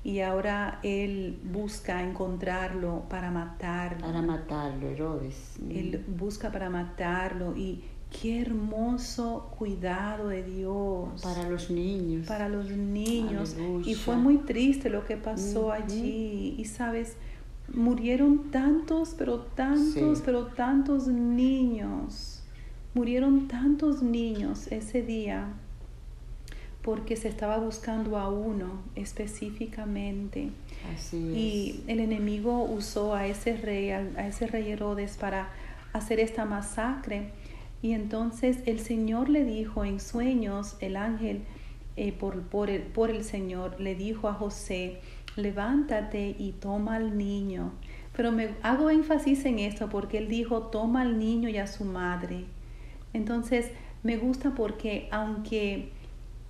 [0.02, 4.06] Y ahora él busca encontrarlo para matarlo.
[4.06, 5.56] para matarlo, Herodes.
[5.70, 12.26] Él busca para matarlo y qué hermoso cuidado de Dios Para los niños.
[12.26, 13.56] para los niños.
[13.84, 16.54] Y fue muy triste lo que pasó allí.
[16.58, 17.16] Y sabes,
[17.72, 20.22] murieron tantos, pero tantos, Sí.
[20.24, 22.39] pero tantos niños.
[22.94, 25.52] Murieron tantos niños ese día
[26.82, 30.50] porque se estaba buscando a uno específicamente.
[30.94, 35.50] Así Y el enemigo usó a ese rey, a ese rey Herodes para
[35.92, 37.32] hacer esta masacre.
[37.82, 41.42] Y entonces el Señor le dijo en sueños, el ángel
[41.96, 45.00] eh, por, por, el, por el Señor le dijo a José,
[45.36, 47.72] levántate y toma al niño.
[48.16, 51.84] Pero me hago énfasis en esto porque él dijo, toma al niño y a su
[51.84, 52.44] madre.
[53.12, 53.70] Entonces
[54.02, 55.90] me gusta porque aunque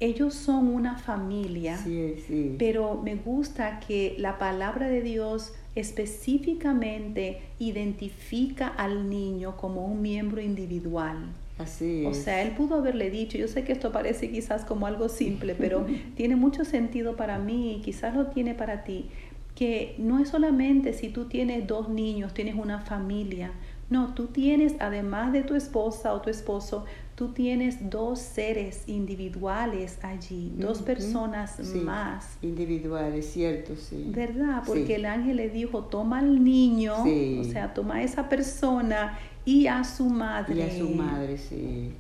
[0.00, 1.76] ellos son una familia.
[1.76, 2.56] Sí, sí.
[2.58, 10.40] pero me gusta que la palabra de Dios específicamente identifica al niño como un miembro
[10.40, 11.18] individual.
[11.58, 15.10] Así O sea, él pudo haberle dicho, yo sé que esto parece quizás como algo
[15.10, 19.10] simple, pero tiene mucho sentido para mí y quizás lo tiene para ti,
[19.54, 23.52] que no es solamente si tú tienes dos niños, tienes una familia,
[23.90, 26.84] no, tú tienes, además de tu esposa o tu esposo,
[27.16, 32.38] tú tienes dos seres individuales allí, dos personas Sí, más.
[32.40, 34.06] Individual, es cierto, sí.
[34.14, 34.62] ¿Verdad?
[34.66, 34.92] Porque Sí.
[34.94, 37.38] el ángel le dijo, toma al niño, Sí.
[37.40, 40.54] o sea, toma a esa persona y a su madre.
[40.56, 41.90] Y a su madre, sí.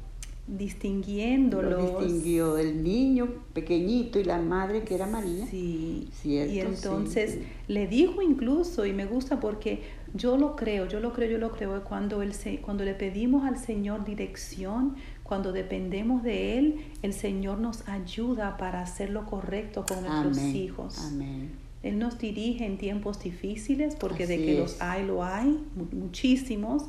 [0.46, 1.70] distinguiéndolos.
[1.92, 5.46] Lo distinguió el niño pequeñito y la madre que era María.
[5.46, 6.08] Sí.
[6.12, 9.82] Cierto, y entonces le dijo incluso, y me gusta porque
[10.14, 13.44] yo lo creo, yo lo creo, yo lo creo, cuando, el, se- cuando le pedimos
[13.46, 19.84] al Señor dirección, cuando dependemos de Él, el Señor nos ayuda para hacer lo correcto
[19.86, 20.56] con nuestros Amén.
[20.56, 20.98] hijos.
[20.98, 21.50] Amén.
[21.82, 24.58] Él nos dirige en tiempos difíciles, porque de que es.
[24.58, 25.46] los hay, lo hay,
[25.76, 26.84] mu- muchísimos.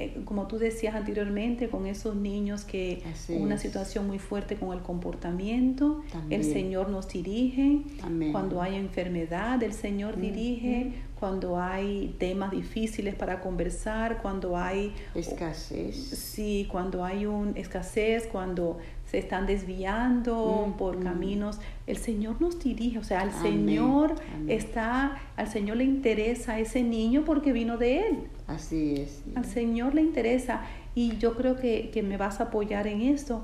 [0.00, 3.62] Eh, como tú decías anteriormente, con esos niños que Así una es.
[3.62, 6.40] situación muy fuerte con el comportamiento, También.
[6.40, 7.82] el Señor nos dirige.
[8.02, 8.30] Amén.
[8.30, 10.92] Cuando hay enfermedad, el Señor dirige.
[11.18, 15.96] Cuando hay temas difíciles para conversar, cuando hay Escasez.
[15.96, 18.78] Sí, cuando hay una escasez, cuando
[19.10, 21.02] se están desviando Mm, por mm.
[21.02, 21.58] caminos,
[21.88, 24.50] el Señor nos dirige, o sea, al Amén, Señor amén.
[24.50, 29.22] está, al Señor le interesa ese niño porque vino de Él, Así es.
[29.34, 30.62] al Señor le interesa
[30.94, 33.42] y yo creo que, que me vas a apoyar en esto,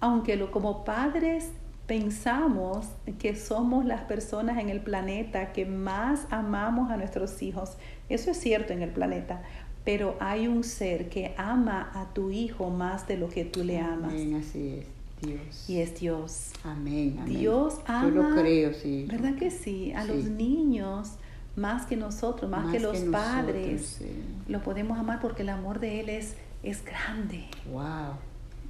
[0.00, 1.50] aunque lo, como padres
[1.86, 2.86] pensamos
[3.18, 7.76] que somos las personas en el planeta que más amamos a nuestros hijos,
[8.08, 9.42] eso es cierto en el planeta,
[9.84, 13.78] pero hay un ser que ama a tu hijo más de lo que tú le
[13.80, 14.86] amas así es.
[15.22, 15.68] Dios.
[15.70, 16.50] y es Dios.
[16.64, 17.38] Amén, amén.
[17.38, 19.06] Dios ama, Yo lo creo, sí.
[19.08, 19.92] ¿verdad que sí?
[19.92, 20.08] A Sí.
[20.08, 21.12] los niños
[21.56, 24.06] más que nosotros, más, que los nosotros, padres, sí.
[24.48, 28.14] lo podemos amar porque el amor de Él es, es grande, Wow.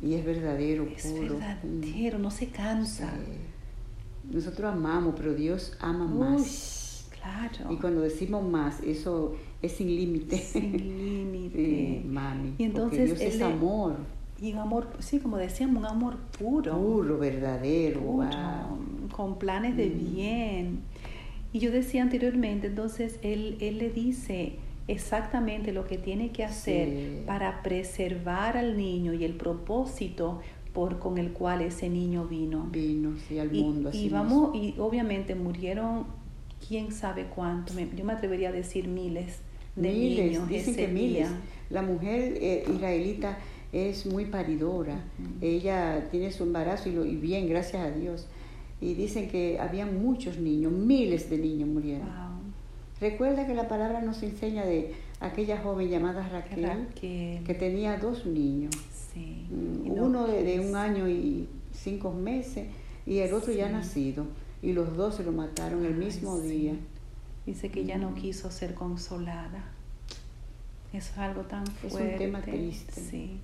[0.02, 1.38] Y es verdadero, es puro.
[1.38, 3.08] verdadero, no se cansa.
[3.10, 3.38] sí.
[4.34, 7.08] Nosotros amamos, pero Dios ama Uy, más.
[7.10, 7.72] claro.
[7.72, 10.38] Y cuando decimos más, eso es sin límite.
[10.38, 11.52] Sin límite.
[12.02, 12.54] Sí, mami.
[12.58, 13.96] Y entonces porque Dios Él es le- amor,
[14.42, 16.76] Y un amor, sí, como decíamos, un amor puro.
[16.76, 18.00] puro, verdadero.
[18.00, 19.08] puro, Wow.
[19.12, 20.14] con planes de Mm.
[20.14, 20.78] bien.
[21.52, 24.54] Y yo decía anteriormente, entonces él, él le dice
[24.88, 27.22] exactamente lo que tiene que hacer Sí.
[27.24, 30.40] para preservar al niño y el propósito
[30.72, 32.66] por con el cual ese niño vino.
[32.72, 33.90] Vino, sí, al Y, mundo.
[33.92, 36.04] y así vamos, y obviamente murieron
[36.66, 39.38] quién sabe cuánto, me- yo me atrevería a decir miles
[39.76, 41.28] de miles, niños dicen ese que miles.
[41.28, 41.40] día.
[41.70, 43.38] La mujer eh, israelita
[43.72, 45.02] es muy paridora.
[45.40, 48.26] Ella tiene su embarazo y, lo, y bien, gracias a Dios.
[48.80, 52.06] Y dicen que había muchos niños, miles de niños murieron.
[52.06, 52.42] Wow.
[53.00, 57.42] Recuerda que la palabra nos enseña de aquella joven llamada Raquel, Raquel.
[57.44, 58.74] que tenía dos niños,
[59.12, 59.46] Sí.
[59.50, 62.66] Mm, uno de, de un año y cinco meses
[63.06, 64.24] y el otro ya nacido,
[64.62, 66.48] y los dos se lo mataron el Ay, mismo sí.
[66.48, 66.74] día.
[67.44, 68.14] Dice que ella no Mm.
[68.14, 69.64] quiso ser consolada.
[70.92, 72.18] Eso es algo tan Es un fuerte.
[72.18, 73.00] tema triste.
[73.00, 73.38] Sí.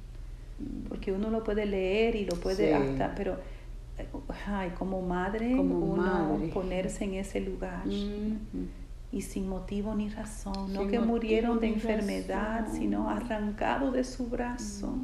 [0.88, 2.72] Porque uno lo puede leer y lo puede Sí.
[2.72, 3.38] hasta, pero
[4.46, 6.48] ay, como madre, Como uno madre.
[6.48, 8.36] ponerse en ese lugar Mm.
[9.12, 12.76] y sin motivo ni razón, no que murieron de enfermedad, razón.
[12.76, 14.94] sino arrancado de su brazo.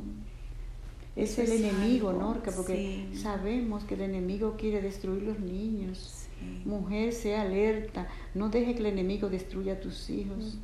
[1.17, 3.17] Es Eso el es enemigo, algo, Norca, porque sí.
[3.19, 6.27] sabemos que el enemigo quiere destruir los niños.
[6.40, 6.62] Sí.
[6.69, 10.59] Mujer, sea alerta, no deje que el enemigo destruya a tus hijos.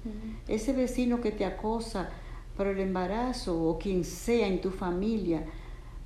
[0.49, 2.11] Ese vecino que te acosa
[2.61, 5.47] por el embarazo o quien sea en tu familia,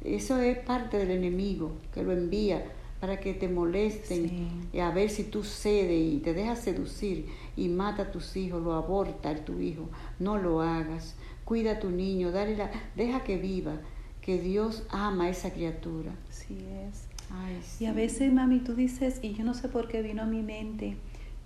[0.05, 2.65] eso es parte del enemigo que lo envía
[3.01, 4.47] para que te molesten Sí.
[4.73, 8.63] y a ver si tú cedes y te dejas seducir y mata a tus hijos,
[8.63, 9.89] lo aborta a tu hijo.
[10.21, 11.17] No lo hagas.
[11.45, 13.75] Cuida a tu niño, dale la, deja que viva,
[14.21, 16.13] que Dios ama a esa criatura.
[16.31, 16.57] Así
[16.89, 17.09] es.
[17.33, 20.27] Ay, Y a veces, mami, tú dices, y yo no sé por qué vino a
[20.27, 20.97] mi mente,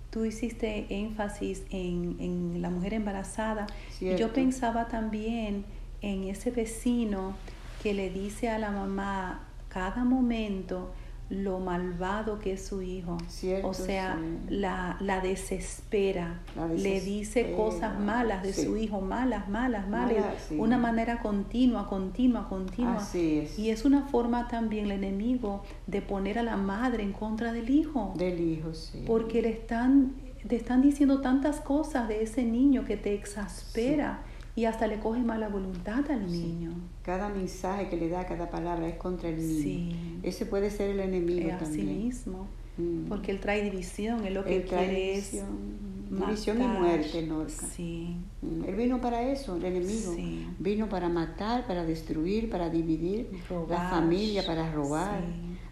[0.09, 3.67] tú hiciste énfasis en, en la mujer embarazada.
[3.99, 5.65] Y yo pensaba también
[6.01, 7.35] en ese vecino
[7.83, 10.91] que le dice a la mamá cada momento
[11.29, 13.17] lo malvado que es su hijo.
[13.27, 14.55] Cierto, o sea, sí.
[14.55, 16.39] la, la desespera.
[16.55, 18.63] La Le dice cosas malas de sí.
[18.63, 20.25] su hijo, malas, malas, malas.
[20.47, 20.57] Sí.
[20.57, 22.97] Una manera continua, continua, continua.
[22.97, 23.59] Así es.
[23.59, 27.69] Y es una forma también el enemigo de poner a la madre en contra del
[27.69, 28.13] hijo.
[28.17, 29.03] Del hijo, sí.
[29.05, 30.15] Porque le están,
[30.47, 34.23] te están diciendo tantas cosas de ese niño que te exaspera
[34.59, 36.71] y hasta le coge mala voluntad al niño.
[37.03, 39.63] Cada mensaje que le da, cada palabra es contra el niño.
[39.63, 40.19] Sí.
[40.21, 42.03] Ese puede ser el enemigo Es así también.
[42.05, 42.47] mismo.
[42.77, 43.05] Mm.
[43.07, 46.09] Porque él trae división, él lo que Él trae quiere es división.
[46.09, 46.27] matar.
[46.27, 47.65] División y muerte, Norca.
[47.73, 48.15] Sí.
[48.41, 50.13] Mm, Él vino para eso, el enemigo.
[50.13, 50.45] Sí.
[50.59, 53.29] Vino para matar, para destruir, para dividir
[53.69, 55.21] la familia, para robar.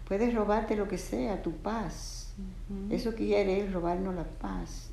[0.06, 2.32] Puedes robarte lo que sea, tu paz.
[2.70, 2.94] Ujú.
[2.94, 4.87] Eso quiere él, robarnos la paz.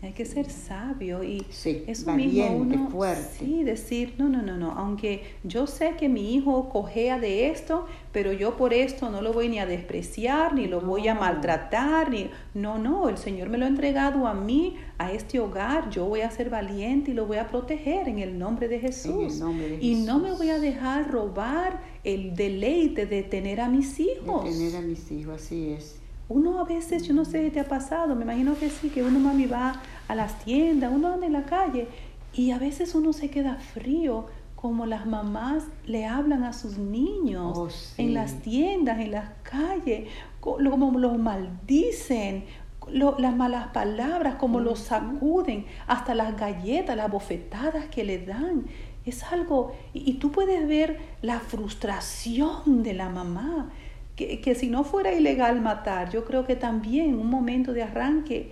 [0.00, 3.44] Hay que ser sabio y Sí, eso valiente, mismo uno, fuerte.
[3.44, 7.84] sí, decir, no, no, no, no, aunque yo sé que mi hijo cojea de esto,
[8.12, 12.10] pero yo por esto no lo voy ni a despreciar, ni lo voy a maltratar,
[12.10, 16.04] ni, no, no, el Señor me lo ha entregado a mí, a este hogar, yo
[16.06, 19.40] voy a ser valiente y lo voy a proteger en el nombre de Jesús.
[19.40, 20.38] nombre de y no me Jesús.
[20.38, 24.44] voy a dejar robar el deleite de tener a mis hijos.
[24.44, 25.97] De tener a mis hijos, así es.
[26.28, 29.02] Uno a veces, yo no sé si te ha pasado, me imagino que sí, que
[29.02, 31.88] uno mami va a las tiendas, uno anda en la calle
[32.34, 37.56] y a veces uno se queda frío como las mamás le hablan a sus niños
[37.56, 38.02] Oh, sí.
[38.02, 40.08] en las tiendas, en las calles,
[40.40, 42.44] como los maldicen,
[42.90, 48.66] lo- las malas palabras, como los sacuden, hasta las galletas, las bofetadas que le dan.
[49.06, 53.70] Es algo, y, y tú puedes ver la frustración de la mamá,
[54.18, 58.50] que, que si no fuera ilegal matar, yo creo que también un momento de arranque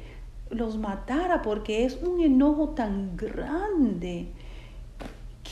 [0.51, 4.29] los matara porque es un enojo tan grande.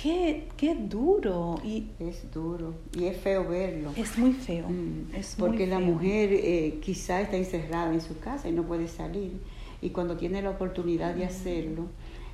[0.03, 3.91] Qué, qué duro y Es duro y es feo verlo.
[3.97, 4.69] es muy feo.
[4.69, 5.87] Mm, es muy Porque la feo.
[5.87, 9.33] mujer eh, quizá está encerrada en su casa y no puede salir.
[9.81, 11.87] Y cuando tiene la oportunidad de hacerlo,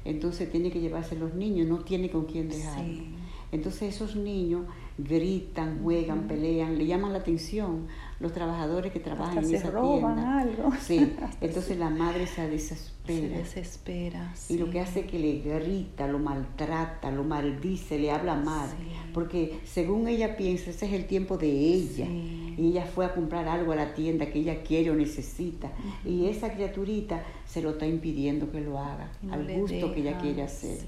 [0.05, 2.83] entonces tiene que llevarse los niños, no tiene con quién dejarlo.
[2.95, 3.14] Sí.
[3.53, 4.62] Entonces esos niños
[5.05, 7.87] gritan, juegan, pelean, le llaman la atención
[8.21, 10.39] los trabajadores que trabajan Hasta en se esa roban tienda.
[10.41, 10.71] algo.
[10.81, 13.39] Sí, Hasta entonces la madre se se desespera.
[13.39, 14.35] desespera.
[14.49, 18.69] Y lo que hace es que le grita, lo maltrata, lo maldice, le habla mal.
[18.69, 19.11] Sí.
[19.15, 22.07] Porque según ella piensa, ese es el tiempo de ella.
[22.07, 25.73] Y ella fue a comprar algo a la tienda que ella quiere o necesita.
[26.05, 30.19] Y esa criaturita se lo está impidiendo que lo haga, No al gusto que ella
[30.19, 30.79] quiere hacer.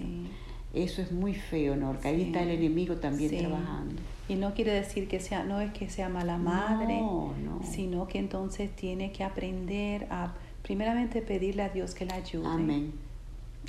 [0.74, 2.08] Eso es muy feo, Norca.
[2.08, 2.22] Ahí Sí.
[2.28, 3.38] está el enemigo también Sí.
[3.38, 4.00] trabajando.
[4.28, 7.60] Y no quiere decir que sea, no es que sea mala madre, No, no.
[7.62, 12.92] sino que entonces tiene que aprender a, primeramente, pedirle a Dios que la ayude Amén.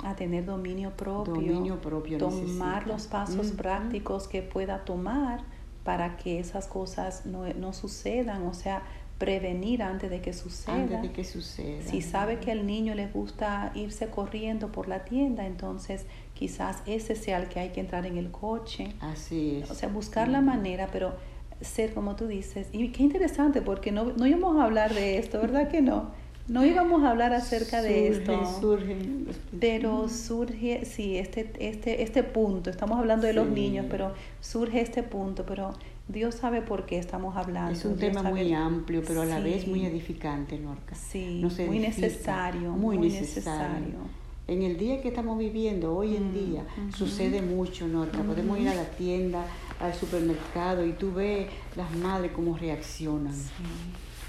[0.02, 2.86] a tener dominio propio, Dominio propio tomar necesita.
[2.86, 5.42] los pasos prácticos que pueda tomar
[5.84, 8.82] para que esas cosas no, no sucedan, o sea,
[9.18, 10.74] prevenir antes de que suceda.
[10.74, 11.82] Antes de que suceda.
[11.82, 17.14] Si sabe que al niño le gusta irse corriendo por la tienda, entonces quizás ese
[17.14, 18.92] sea el que hay que entrar en el coche.
[19.00, 19.70] Así es.
[19.70, 21.14] O sea, buscar la manera, pero
[21.60, 22.68] ser como tú dices.
[22.72, 26.10] Y qué interesante, porque no, no íbamos a hablar de esto, ¿verdad que no?
[26.46, 28.44] No íbamos a hablar acerca de esto.
[28.60, 34.12] surgen los Pero surge, sí, este, este, este punto, estamos hablando de los niños, pero
[34.42, 35.72] surge este punto, pero
[36.06, 37.72] Dios sabe por qué estamos hablando.
[37.72, 40.94] Es un Dios tema sabe- muy amplio, pero a la vez muy edificante, Norca.
[40.94, 43.70] Sí, Nos muy necesario, muy, muy necesario.
[43.70, 44.23] necesario.
[44.46, 46.66] En el día que estamos viviendo, hoy en Mm, día,
[46.96, 48.22] sucede mucho, Norca.
[48.22, 49.46] Podemos ir a la tienda,
[49.80, 53.32] al supermercado y tú ves las madres cómo reaccionan.
[53.34, 53.52] Sí.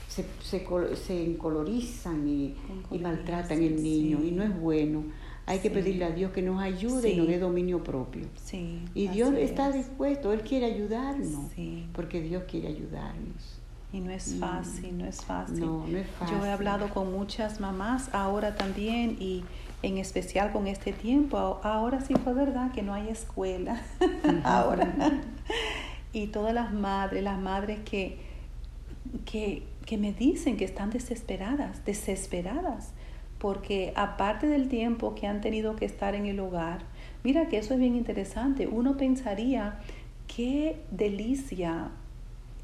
[0.08, 2.56] Se, se, se encolorizan y,
[2.92, 4.28] y maltratan el Encolorizan, niño sí.
[4.30, 5.04] y no es bueno.
[5.48, 8.26] Hay que pedirle a Dios que nos ayude y nos dé dominio propio.
[8.42, 9.76] Sí, Y Dios está es.
[9.76, 11.52] dispuesto, Él quiere ayudarnos,
[11.94, 13.55] porque Dios quiere ayudarnos.
[13.96, 15.62] Y no es fácil, no es fácil.
[15.62, 16.38] No, no es fácil.
[16.38, 19.46] Yo he hablado con muchas mamás ahora también y
[19.84, 21.62] en especial con este tiempo.
[21.64, 23.82] Ahora sí fue verdad que no hay escuela.
[24.44, 24.94] ahora.
[26.12, 28.18] Y todas las madres, las madres que,
[29.24, 32.92] que, que me dicen que están desesperadas, desesperadas,
[33.38, 36.80] porque aparte del tiempo que han tenido que estar en el hogar,
[37.24, 38.68] mira que eso es bien interesante.
[38.68, 39.80] Uno pensaría
[40.28, 41.92] qué delicia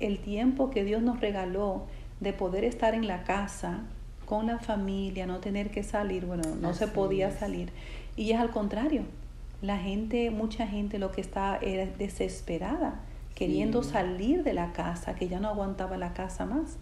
[0.02, 1.86] el tiempo que Dios nos regaló
[2.20, 3.82] de poder estar en la casa
[4.26, 7.36] con la familia, no tener que salir, bueno, no se podía es.
[7.40, 7.70] salir.
[8.16, 9.04] Y es al contrario,
[9.62, 13.00] la gente, mucha gente lo que está era desesperada,
[13.36, 13.92] queriendo Sí.
[13.92, 16.78] salir de la casa, que ya no aguantaba la casa más.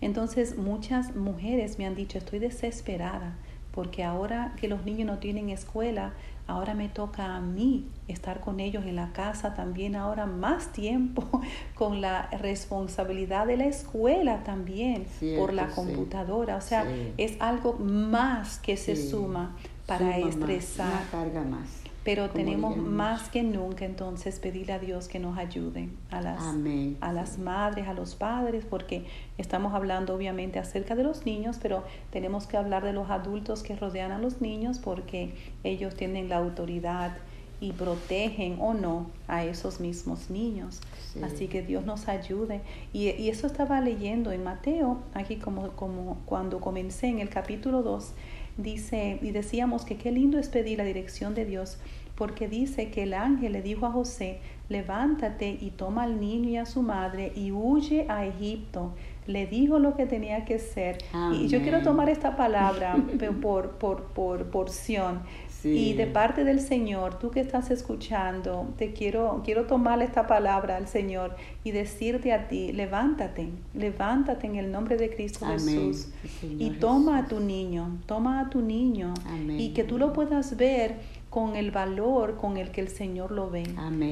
[0.00, 3.34] Entonces muchas mujeres me han dicho, estoy desesperada,
[3.72, 6.12] porque ahora que los niños no tienen escuela,
[6.46, 11.40] ahora me toca a mí estar con ellos en la casa también, ahora más tiempo
[11.74, 15.06] con la responsabilidad de la escuela también
[15.38, 15.74] por la sí.
[15.74, 16.56] computadora.
[16.56, 17.12] O sea, Sí.
[17.18, 19.08] es algo más que se Sí.
[19.10, 20.88] suma para Suma más, estresar.
[20.88, 21.68] Una carga más.
[22.04, 26.98] Pero tenemos más que nunca entonces pedirle a Dios que nos ayude a las, Amén.
[27.00, 29.06] a las madres, a los padres, porque
[29.38, 33.74] estamos hablando obviamente acerca de los niños, pero tenemos que hablar de los adultos que
[33.74, 35.34] rodean a los niños porque
[35.64, 37.16] ellos tienen la autoridad
[37.60, 40.80] y protegen o no a esos mismos niños.
[41.12, 41.20] Sí.
[41.22, 42.60] Así que Dios nos ayude.
[42.92, 47.82] Y, y eso estaba leyendo en Mateo, aquí como, como cuando comencé en el capítulo
[47.82, 48.12] 2,
[48.56, 51.78] dice, y decíamos que qué lindo es pedir la dirección de Dios,
[52.14, 54.38] porque dice que el ángel le dijo a José,
[54.68, 58.94] levántate y toma al niño y a su madre y huye a Egipto,
[59.26, 60.98] le dijo lo que tenía que ser.
[61.32, 62.96] Y yo quiero tomar esta palabra
[63.42, 65.22] por, por, por porción.
[65.64, 70.76] Y de parte del Señor, tú que estás escuchando, te quiero, quiero tomar esta palabra
[70.76, 76.08] al Señor y decirte a ti, levántate, levántate en el nombre de Cristo Jesús
[76.42, 79.14] y toma a tu niño, toma a tu niño
[79.48, 80.96] y que tú lo puedas ver
[81.30, 83.64] con el valor con el que el Señor lo ve.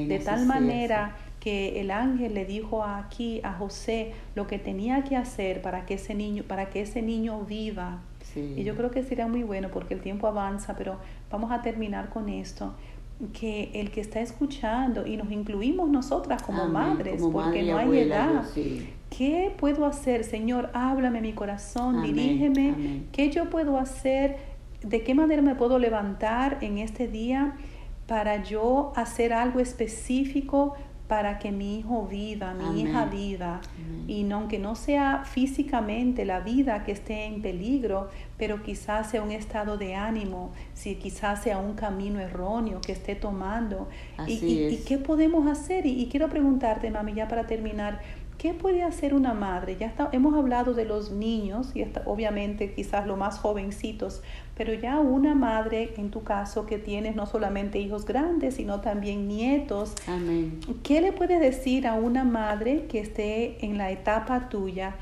[0.09, 5.17] De tal manera que el ángel le dijo aquí a José lo que tenía que
[5.17, 8.01] hacer para que ese niño, para que ese niño viva.
[8.35, 10.99] Y yo creo que sería muy bueno porque el tiempo avanza, pero
[11.31, 12.75] vamos a terminar con esto
[13.33, 18.45] que el que está escuchando y nos incluimos nosotras como madres, porque no hay edad.
[19.17, 20.71] ¿Qué puedo hacer, Señor?
[20.73, 23.05] Háblame mi corazón, dirígeme.
[23.13, 24.37] ¿Qué yo puedo hacer?
[24.83, 27.57] ¿De qué manera me puedo levantar en este día
[28.07, 30.75] para yo hacer algo específico
[31.13, 33.61] para que mi hijo viva, mi hija viva,
[34.09, 38.09] y no, aunque no sea físicamente la vida que esté en peligro,
[38.39, 43.15] pero quizás sea un estado de ánimo, si quizás sea un camino erróneo que esté
[43.15, 43.91] tomando.
[44.27, 45.85] y, qué podemos hacer?
[45.85, 48.01] Y, y quiero preguntarte, mami, ya para terminar,
[48.43, 49.77] ¿Qué puede hacer una madre?
[49.77, 54.21] Ya hemos hablado de los niños y obviamente quizás los más jovencitos,
[54.57, 59.29] pero ya una madre, en tu caso, que tienes no solamente hijos grandes, sino también
[59.29, 59.95] nietos.
[60.07, 60.61] Amén.
[60.83, 64.97] ¿Qué le puedes decir a una madre que esté en la etapa tuya?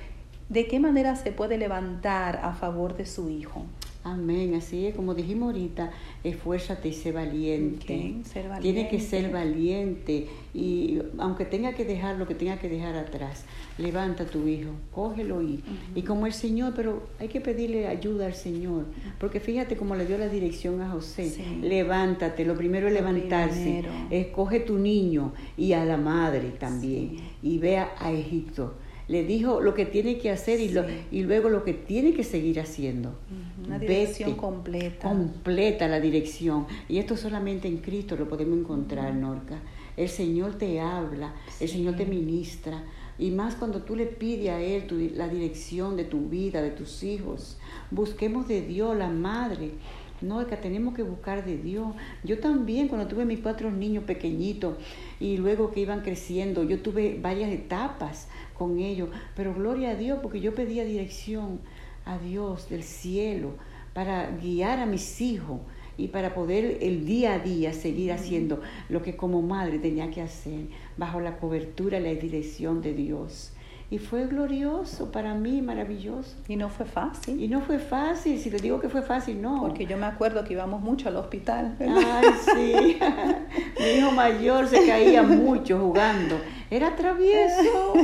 [0.49, 3.67] ¿De qué manera se puede levantar a favor de su hijo?
[4.03, 5.91] Amén, así es, como dijimos ahorita,
[6.25, 8.15] esfuérzate y sé valiente.
[8.63, 13.45] Tiene que ser valiente y aunque tenga que dejar lo que tenga que dejar atrás,
[13.77, 15.63] levanta a tu hijo, cógelo y,
[15.95, 18.87] y como el Señor, pero hay que pedirle ayuda al Señor,
[19.19, 24.61] porque fíjate cómo le dio la dirección a José, levántate, lo primero es levantarse, escoge
[24.61, 28.75] tu niño y a la madre también y vea a Egipto
[29.11, 32.23] le dijo lo que tiene que hacer y, lo, y luego lo que tiene que
[32.23, 33.19] seguir haciendo.
[33.67, 35.09] Una dirección completa.
[35.09, 36.69] Completa la dirección.
[36.89, 39.59] Y esto solamente en Cristo lo podemos encontrar, Norca.
[39.97, 42.85] El Señor te habla, el Señor te ministra.
[43.19, 47.03] Y más cuando tú le pides a Él la dirección de tu vida, de tus
[47.03, 47.59] hijos.
[47.91, 49.73] Busquemos de Dios, la Madre.
[50.21, 51.95] No, es que tenemos que buscar de Dios.
[52.25, 54.77] Yo también, cuando tuve mis cuatro niños pequeñitos
[55.19, 60.19] y luego que iban creciendo, yo tuve varias etapas con ellos, pero gloria a Dios
[60.23, 61.61] porque yo pedía dirección
[62.05, 63.55] a Dios del cielo
[63.95, 65.61] para guiar a mis hijos
[65.97, 70.23] y para poder el día a día seguir haciendo lo que como madre tenía que
[70.23, 70.67] hacer
[70.97, 73.53] bajo la cobertura y la dirección de Dios.
[73.91, 76.37] Y fue glorioso para mí, maravilloso.
[76.47, 77.43] Y no fue fácil.
[77.43, 79.61] Y no fue fácil, si te digo que fue fácil, no.
[79.61, 81.77] Porque yo me acuerdo que íbamos mucho al hospital.
[81.81, 82.99] Ay, sí.
[83.81, 86.41] Mi hijo mayor se caía mucho jugando.
[86.71, 87.95] Era travieso.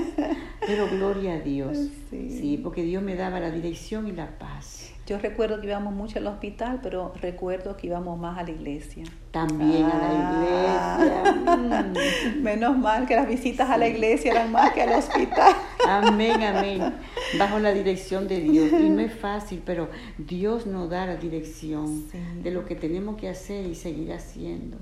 [0.67, 1.79] Pero gloria a Dios.
[2.11, 4.76] sí, porque Dios me daba la dirección y la paz.
[5.07, 9.05] Yo recuerdo que íbamos mucho al hospital, pero recuerdo que íbamos más a la iglesia.
[9.31, 11.93] También a la iglesia.
[12.35, 12.43] Mm.
[12.43, 15.55] Menos mal que las visitas a la iglesia eran más que al hospital.
[15.89, 16.95] Amén, amén.
[17.39, 18.73] Bajo la dirección de Dios.
[18.73, 19.89] Y no es fácil, pero
[20.19, 22.05] Dios nos da la dirección
[22.43, 24.77] de lo que tenemos que hacer y seguir haciendo.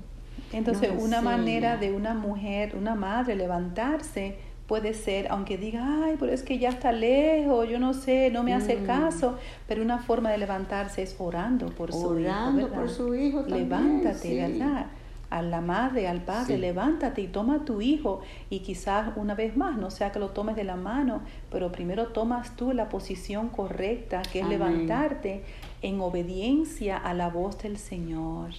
[0.51, 6.31] Entonces, una manera de una mujer, una madre, levantarse puede ser, aunque diga, ay, pero
[6.31, 8.85] es que ya está lejos, yo no sé, no me hace mm.
[8.85, 9.37] caso,
[9.67, 12.29] pero una forma de levantarse es orando por su hijo.
[12.29, 14.87] Orando por su hijo también, Levántate, ¿verdad?
[15.29, 19.57] A la madre, al padre, levántate y toma a tu hijo y quizás una vez
[19.57, 23.49] más, no sea que lo tomes de la mano, pero primero tomas tú la posición
[23.49, 25.43] correcta, que es levantarte
[25.81, 28.51] en obediencia a la voz del Señor.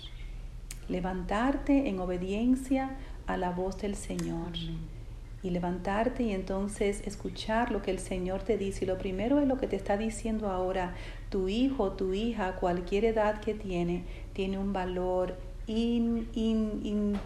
[0.89, 2.97] Levantarte en obediencia
[3.27, 4.53] a la voz del Señor
[5.47, 8.85] y levantarte y entonces escuchar lo que el Señor te dice.
[8.85, 10.95] Y lo primero es lo que te está diciendo ahora,
[11.31, 15.37] tu hijo, tu hija, cualquier edad que tiene, tiene un valor
[15.67, 17.21] indecible.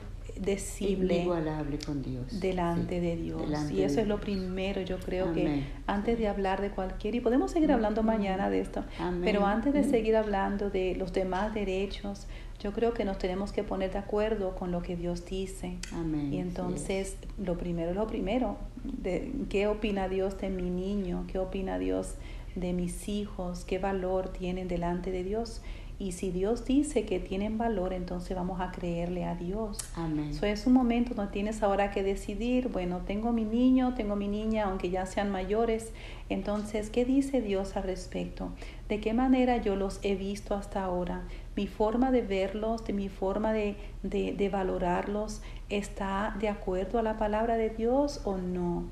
[1.16, 2.40] Inigualable con Dios.
[2.40, 3.70] Delante de Dios.
[3.70, 7.50] y eso es lo primero, yo creo que antes de hablar de cualquier, y podemos
[7.50, 8.84] seguir hablando mañana de esto,
[9.22, 12.26] pero antes de seguir hablando de los demás derechos,
[12.60, 15.78] yo creo que nos tenemos que poner de acuerdo con lo que Dios dice.
[15.92, 16.32] Amén.
[16.32, 18.58] Y entonces, lo primero es lo primero.
[18.84, 21.24] De, ¿Qué opina Dios de mi niño?
[21.26, 22.16] ¿Qué opina Dios
[22.54, 23.64] de mis hijos?
[23.64, 25.62] ¿Qué valor tienen delante de Dios?
[26.00, 29.78] Y si Dios dice que tienen valor, entonces vamos a creerle a Dios.
[29.94, 30.30] Amén.
[30.30, 34.26] Eso es un momento donde tienes ahora que decidir, bueno, tengo mi niño, tengo mi
[34.26, 35.92] niña, aunque ya sean mayores.
[36.28, 38.50] Entonces, ¿qué dice Dios al respecto?
[38.88, 41.22] ¿De qué manera yo los he visto hasta ahora?
[41.60, 47.18] mi forma de verlos, de mi forma de, de, valorarlos, está de acuerdo a la
[47.18, 48.84] palabra de Dios o no.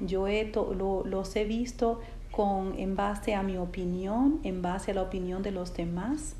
[0.00, 2.00] yo he lo, los he visto
[2.32, 6.34] con, en base a mi opinión, en base a la opinión de los demás.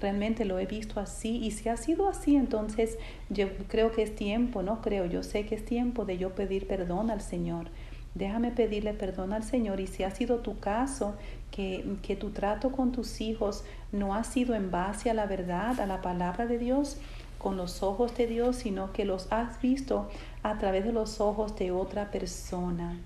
[0.00, 2.98] Realmente lo he visto así y si ha sido así, entonces
[3.30, 6.66] yo creo que es tiempo, no creo, yo sé que es tiempo de yo pedir
[6.66, 7.68] perdón al Señor.
[8.14, 11.16] Déjame pedirle perdón al Señor y si ha sido tu caso,
[11.50, 15.80] que, que tu trato con tus hijos no ha sido en base a la verdad,
[15.80, 16.98] a la palabra de Dios,
[17.38, 20.08] con los ojos de Dios, sino que los has visto
[20.42, 22.98] a través de los ojos de otra persona.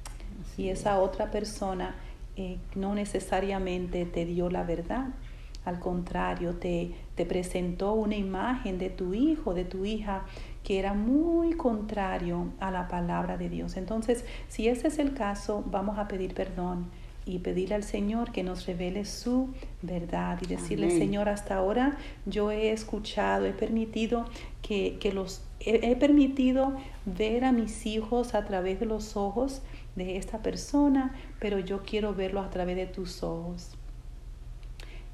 [0.57, 1.95] y esa otra persona
[2.36, 5.09] eh, no necesariamente te dio la verdad.
[5.65, 10.25] Al contrario, te, te presentó una imagen de tu hijo, de tu hija,
[10.65, 13.77] que era muy contrario a la palabra de Dios.
[13.77, 16.87] Entonces, si ese es el caso, vamos a pedir perdón
[17.27, 19.51] y pedirle al Señor que nos revele su
[19.83, 21.97] verdad y decirle, Señor, hasta ahora
[22.27, 24.25] yo he escuchado, he permitido
[24.63, 29.63] que, que los, he, permitido ver a mis hijos a través de los ojos
[29.97, 33.77] de esta persona, pero yo quiero verlo a través de tus ojos.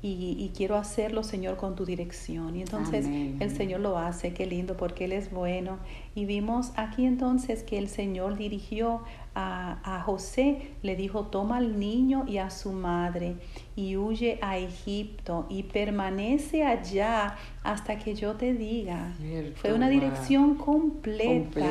[0.09, 2.55] Y, quiero hacerlo, Señor, con tu dirección.
[2.55, 5.79] Y entonces el Señor lo hace, qué lindo, porque Él es bueno.
[6.15, 9.03] Y vimos aquí entonces que el Señor dirigió
[9.35, 13.35] a, José, le dijo, toma al niño y a su madre
[13.75, 19.13] y huye a Egipto y permanece allá hasta que yo te diga.
[19.57, 21.67] Fue una dirección completa.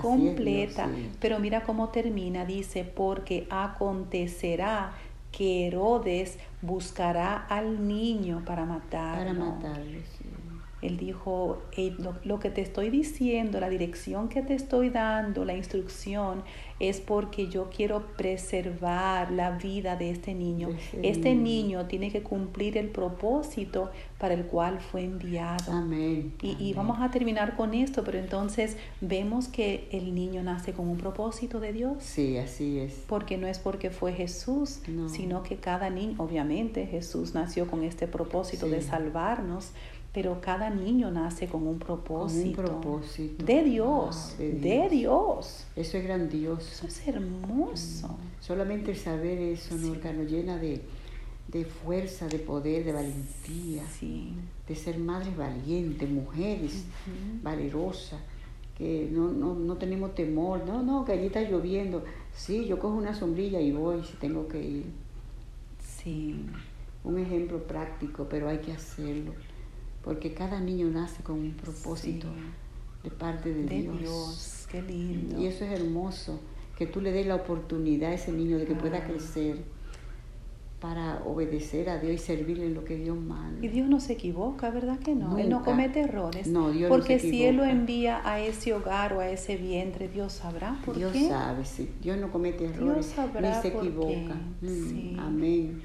[0.00, 0.88] Completa.
[1.18, 4.92] Pero mira cómo termina, dice, porque acontecerá
[5.32, 9.58] que Herodes buscará al niño para matarlo.
[9.60, 9.80] Para
[10.82, 11.62] él dijo,
[12.24, 16.42] lo, que te estoy diciendo, la dirección que te estoy dando, la instrucción,
[16.80, 20.70] es porque yo quiero preservar la vida de este niño.
[21.02, 21.86] este niño.
[21.86, 25.72] tiene que cumplir el propósito para el cual fue enviado.
[25.72, 26.32] Amén.
[26.42, 30.96] Y, vamos a terminar con esto, pero entonces vemos que el niño nace con un
[30.96, 32.02] propósito de Dios.
[32.02, 33.04] Sí, así es.
[33.06, 38.06] Porque no es porque fue Jesús, sino que cada niño, obviamente Jesús nació con este
[38.06, 39.72] propósito de salvarnos
[40.12, 42.60] pero cada niño nace con un propósito.
[42.60, 43.44] un propósito.
[43.44, 46.68] De Dios, de Dios, Eso es grandioso.
[46.68, 48.08] Eso es hermoso.
[48.08, 48.42] Mm.
[48.42, 50.82] Solamente saber eso, nos llena de,
[51.84, 53.84] fuerza, de poder, de valentía.
[53.86, 54.34] Sí.
[54.66, 56.86] De ser madres valientes, mujeres
[57.42, 58.20] valerosas,
[58.76, 60.64] que no, no, no tenemos temor.
[60.66, 62.04] No, no, que allí está lloviendo.
[62.34, 64.86] Sí, yo cojo una sombrilla y voy si tengo que ir.
[65.78, 66.46] Sí.
[67.04, 69.32] Un ejemplo práctico, pero hay que hacerlo
[70.02, 72.28] porque cada niño nace con un propósito
[73.02, 74.66] de parte de, de Dios.
[74.70, 75.40] Qué lindo.
[75.40, 76.40] Y eso es hermoso,
[76.76, 79.64] que tú le des la oportunidad a ese niño de que pueda crecer
[80.80, 83.64] para obedecer a Dios y servirle en lo que Dios manda.
[83.64, 85.36] Y Dios no se equivoca, ¿verdad que no?
[85.36, 86.46] Él no comete errores.
[86.46, 89.56] No, Dios Porque no se si Él lo envía a ese hogar o a ese
[89.56, 91.00] vientre, Dios sabrá por qué.
[91.00, 91.90] Dios sabe, sí.
[92.00, 94.36] Dios no comete errores Dios sabrá ni se equivoca.
[94.62, 95.82] Mm, amén.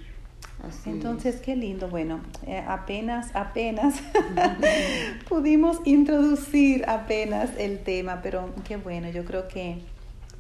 [0.86, 1.88] Entonces, qué lindo.
[1.90, 4.02] Bueno, eh, apenas, apenas
[5.30, 9.10] pudimos introducir apenas el tema, pero qué bueno.
[9.10, 9.80] Yo creo que,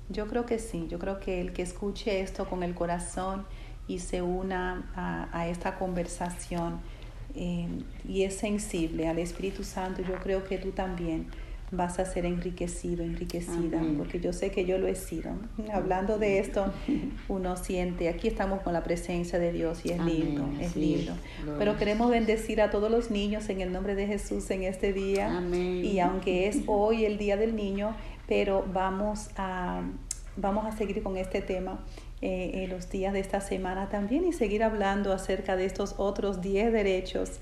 [0.10, 0.88] yo creo que sí.
[0.90, 3.46] Yo creo que el que escuche esto con el corazón
[3.88, 6.80] y se una a, esta conversación
[7.36, 7.68] eh,
[8.08, 11.28] y es sensible al Espíritu Santo, yo creo que tú también
[11.72, 15.32] vas a ser enriquecido, enriquecida, porque yo sé que yo lo he sido.
[15.74, 16.72] Hablando de esto,
[17.28, 21.14] uno siente, aquí estamos con la presencia de Dios y es lindo, es lindo.
[21.58, 25.44] Pero queremos bendecir a todos los niños en el nombre de Jesús en este día.
[25.52, 27.96] Y aunque es hoy el Día del Niño,
[28.28, 29.82] pero vamos a,
[30.38, 31.84] vamos a seguir con este tema
[32.22, 36.42] eh, en los días de esta semana también y seguir hablando acerca de estos otros
[36.42, 37.40] 10 derechos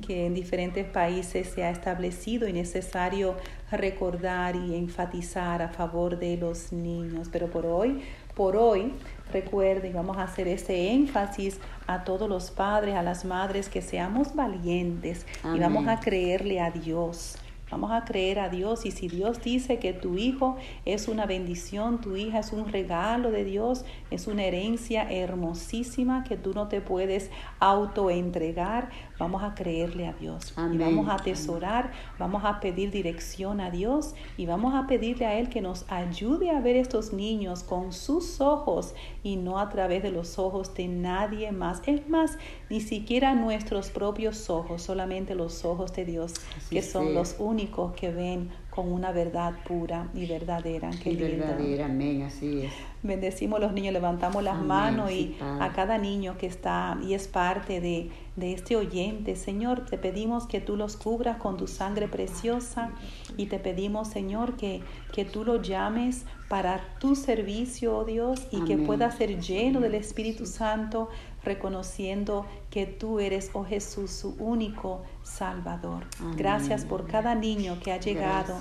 [0.00, 3.36] que en diferentes países se ha establecido y necesario
[3.70, 7.28] recordar y enfatizar a favor de los niños.
[7.30, 8.02] Pero por hoy,
[8.34, 8.92] por hoy,
[9.32, 14.34] recuerden, vamos a hacer este énfasis a todos los padres, a las madres, que seamos
[14.34, 17.36] valientes y vamos a creerle a Dios
[17.70, 22.00] Vamos a creer a Dios y si Dios dice que tu hijo es una bendición,
[22.00, 26.82] tu hija es un regalo de Dios, es una herencia hermosísima que tú no te
[26.82, 30.52] puedes autoentregar, vamos a creerle a Dios.
[30.72, 35.38] Y vamos a atesorar, vamos a pedir dirección a Dios y vamos a pedirle a
[35.38, 40.02] Él que nos ayude a ver estos niños con sus ojos y no a través
[40.02, 41.80] de los ojos de nadie más.
[41.86, 42.36] Es más,
[42.68, 46.34] ni siquiera nuestros propios ojos, solamente los ojos de Dios,
[46.68, 50.90] que son los únicos únicos que ven con una verdad pura y verdadera.
[51.02, 51.46] Qué Y lindo.
[51.46, 52.72] verdadera, amén, así es.
[53.02, 55.64] Bendecimos los niños, levantamos las Amén, manos y Padre.
[55.64, 60.46] a cada niño que está y es parte de, de este oyente, Señor, te pedimos
[60.46, 62.90] que tú los cubras con tu sangre preciosa
[63.36, 64.80] y te pedimos, Señor, que,
[65.12, 69.94] que tú los llames para tu servicio, oh Dios, y que pueda ser lleno del
[69.94, 71.08] Espíritu Santo,
[71.44, 76.04] reconociendo que tú eres, oh Jesús, su único Salvador.
[76.20, 76.36] Amén.
[76.36, 78.60] Gracias por cada niño que ha llegado.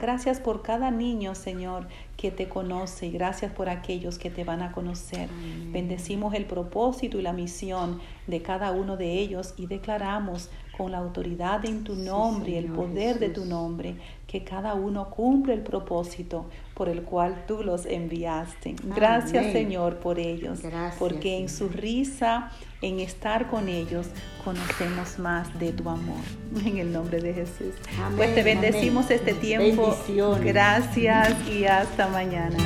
[0.00, 3.06] Gracias, por cada niño, Señor, que te conoce.
[3.06, 5.28] y Gracias por aquellos que te van a conocer.
[5.30, 5.72] Amén.
[5.72, 10.98] Bendecimos el propósito y la misión de cada uno de ellos y declaramos con la
[10.98, 13.96] autoridad en tu Sí, nombre y el poder de tu nombre
[14.28, 16.46] que cada uno cumple el propósito
[16.78, 18.76] por el cual tú los enviaste.
[18.84, 19.52] Gracias, Amén.
[19.52, 24.06] Señor, por ellos, Gracias, porque en su risa, en estar con ellos,
[24.44, 26.22] conocemos más de tu amor.
[26.64, 27.74] En el nombre de Jesús.
[27.98, 29.18] Amén, pues te bendecimos amén.
[29.18, 29.96] este tiempo.
[30.40, 32.56] Gracias y hasta mañana.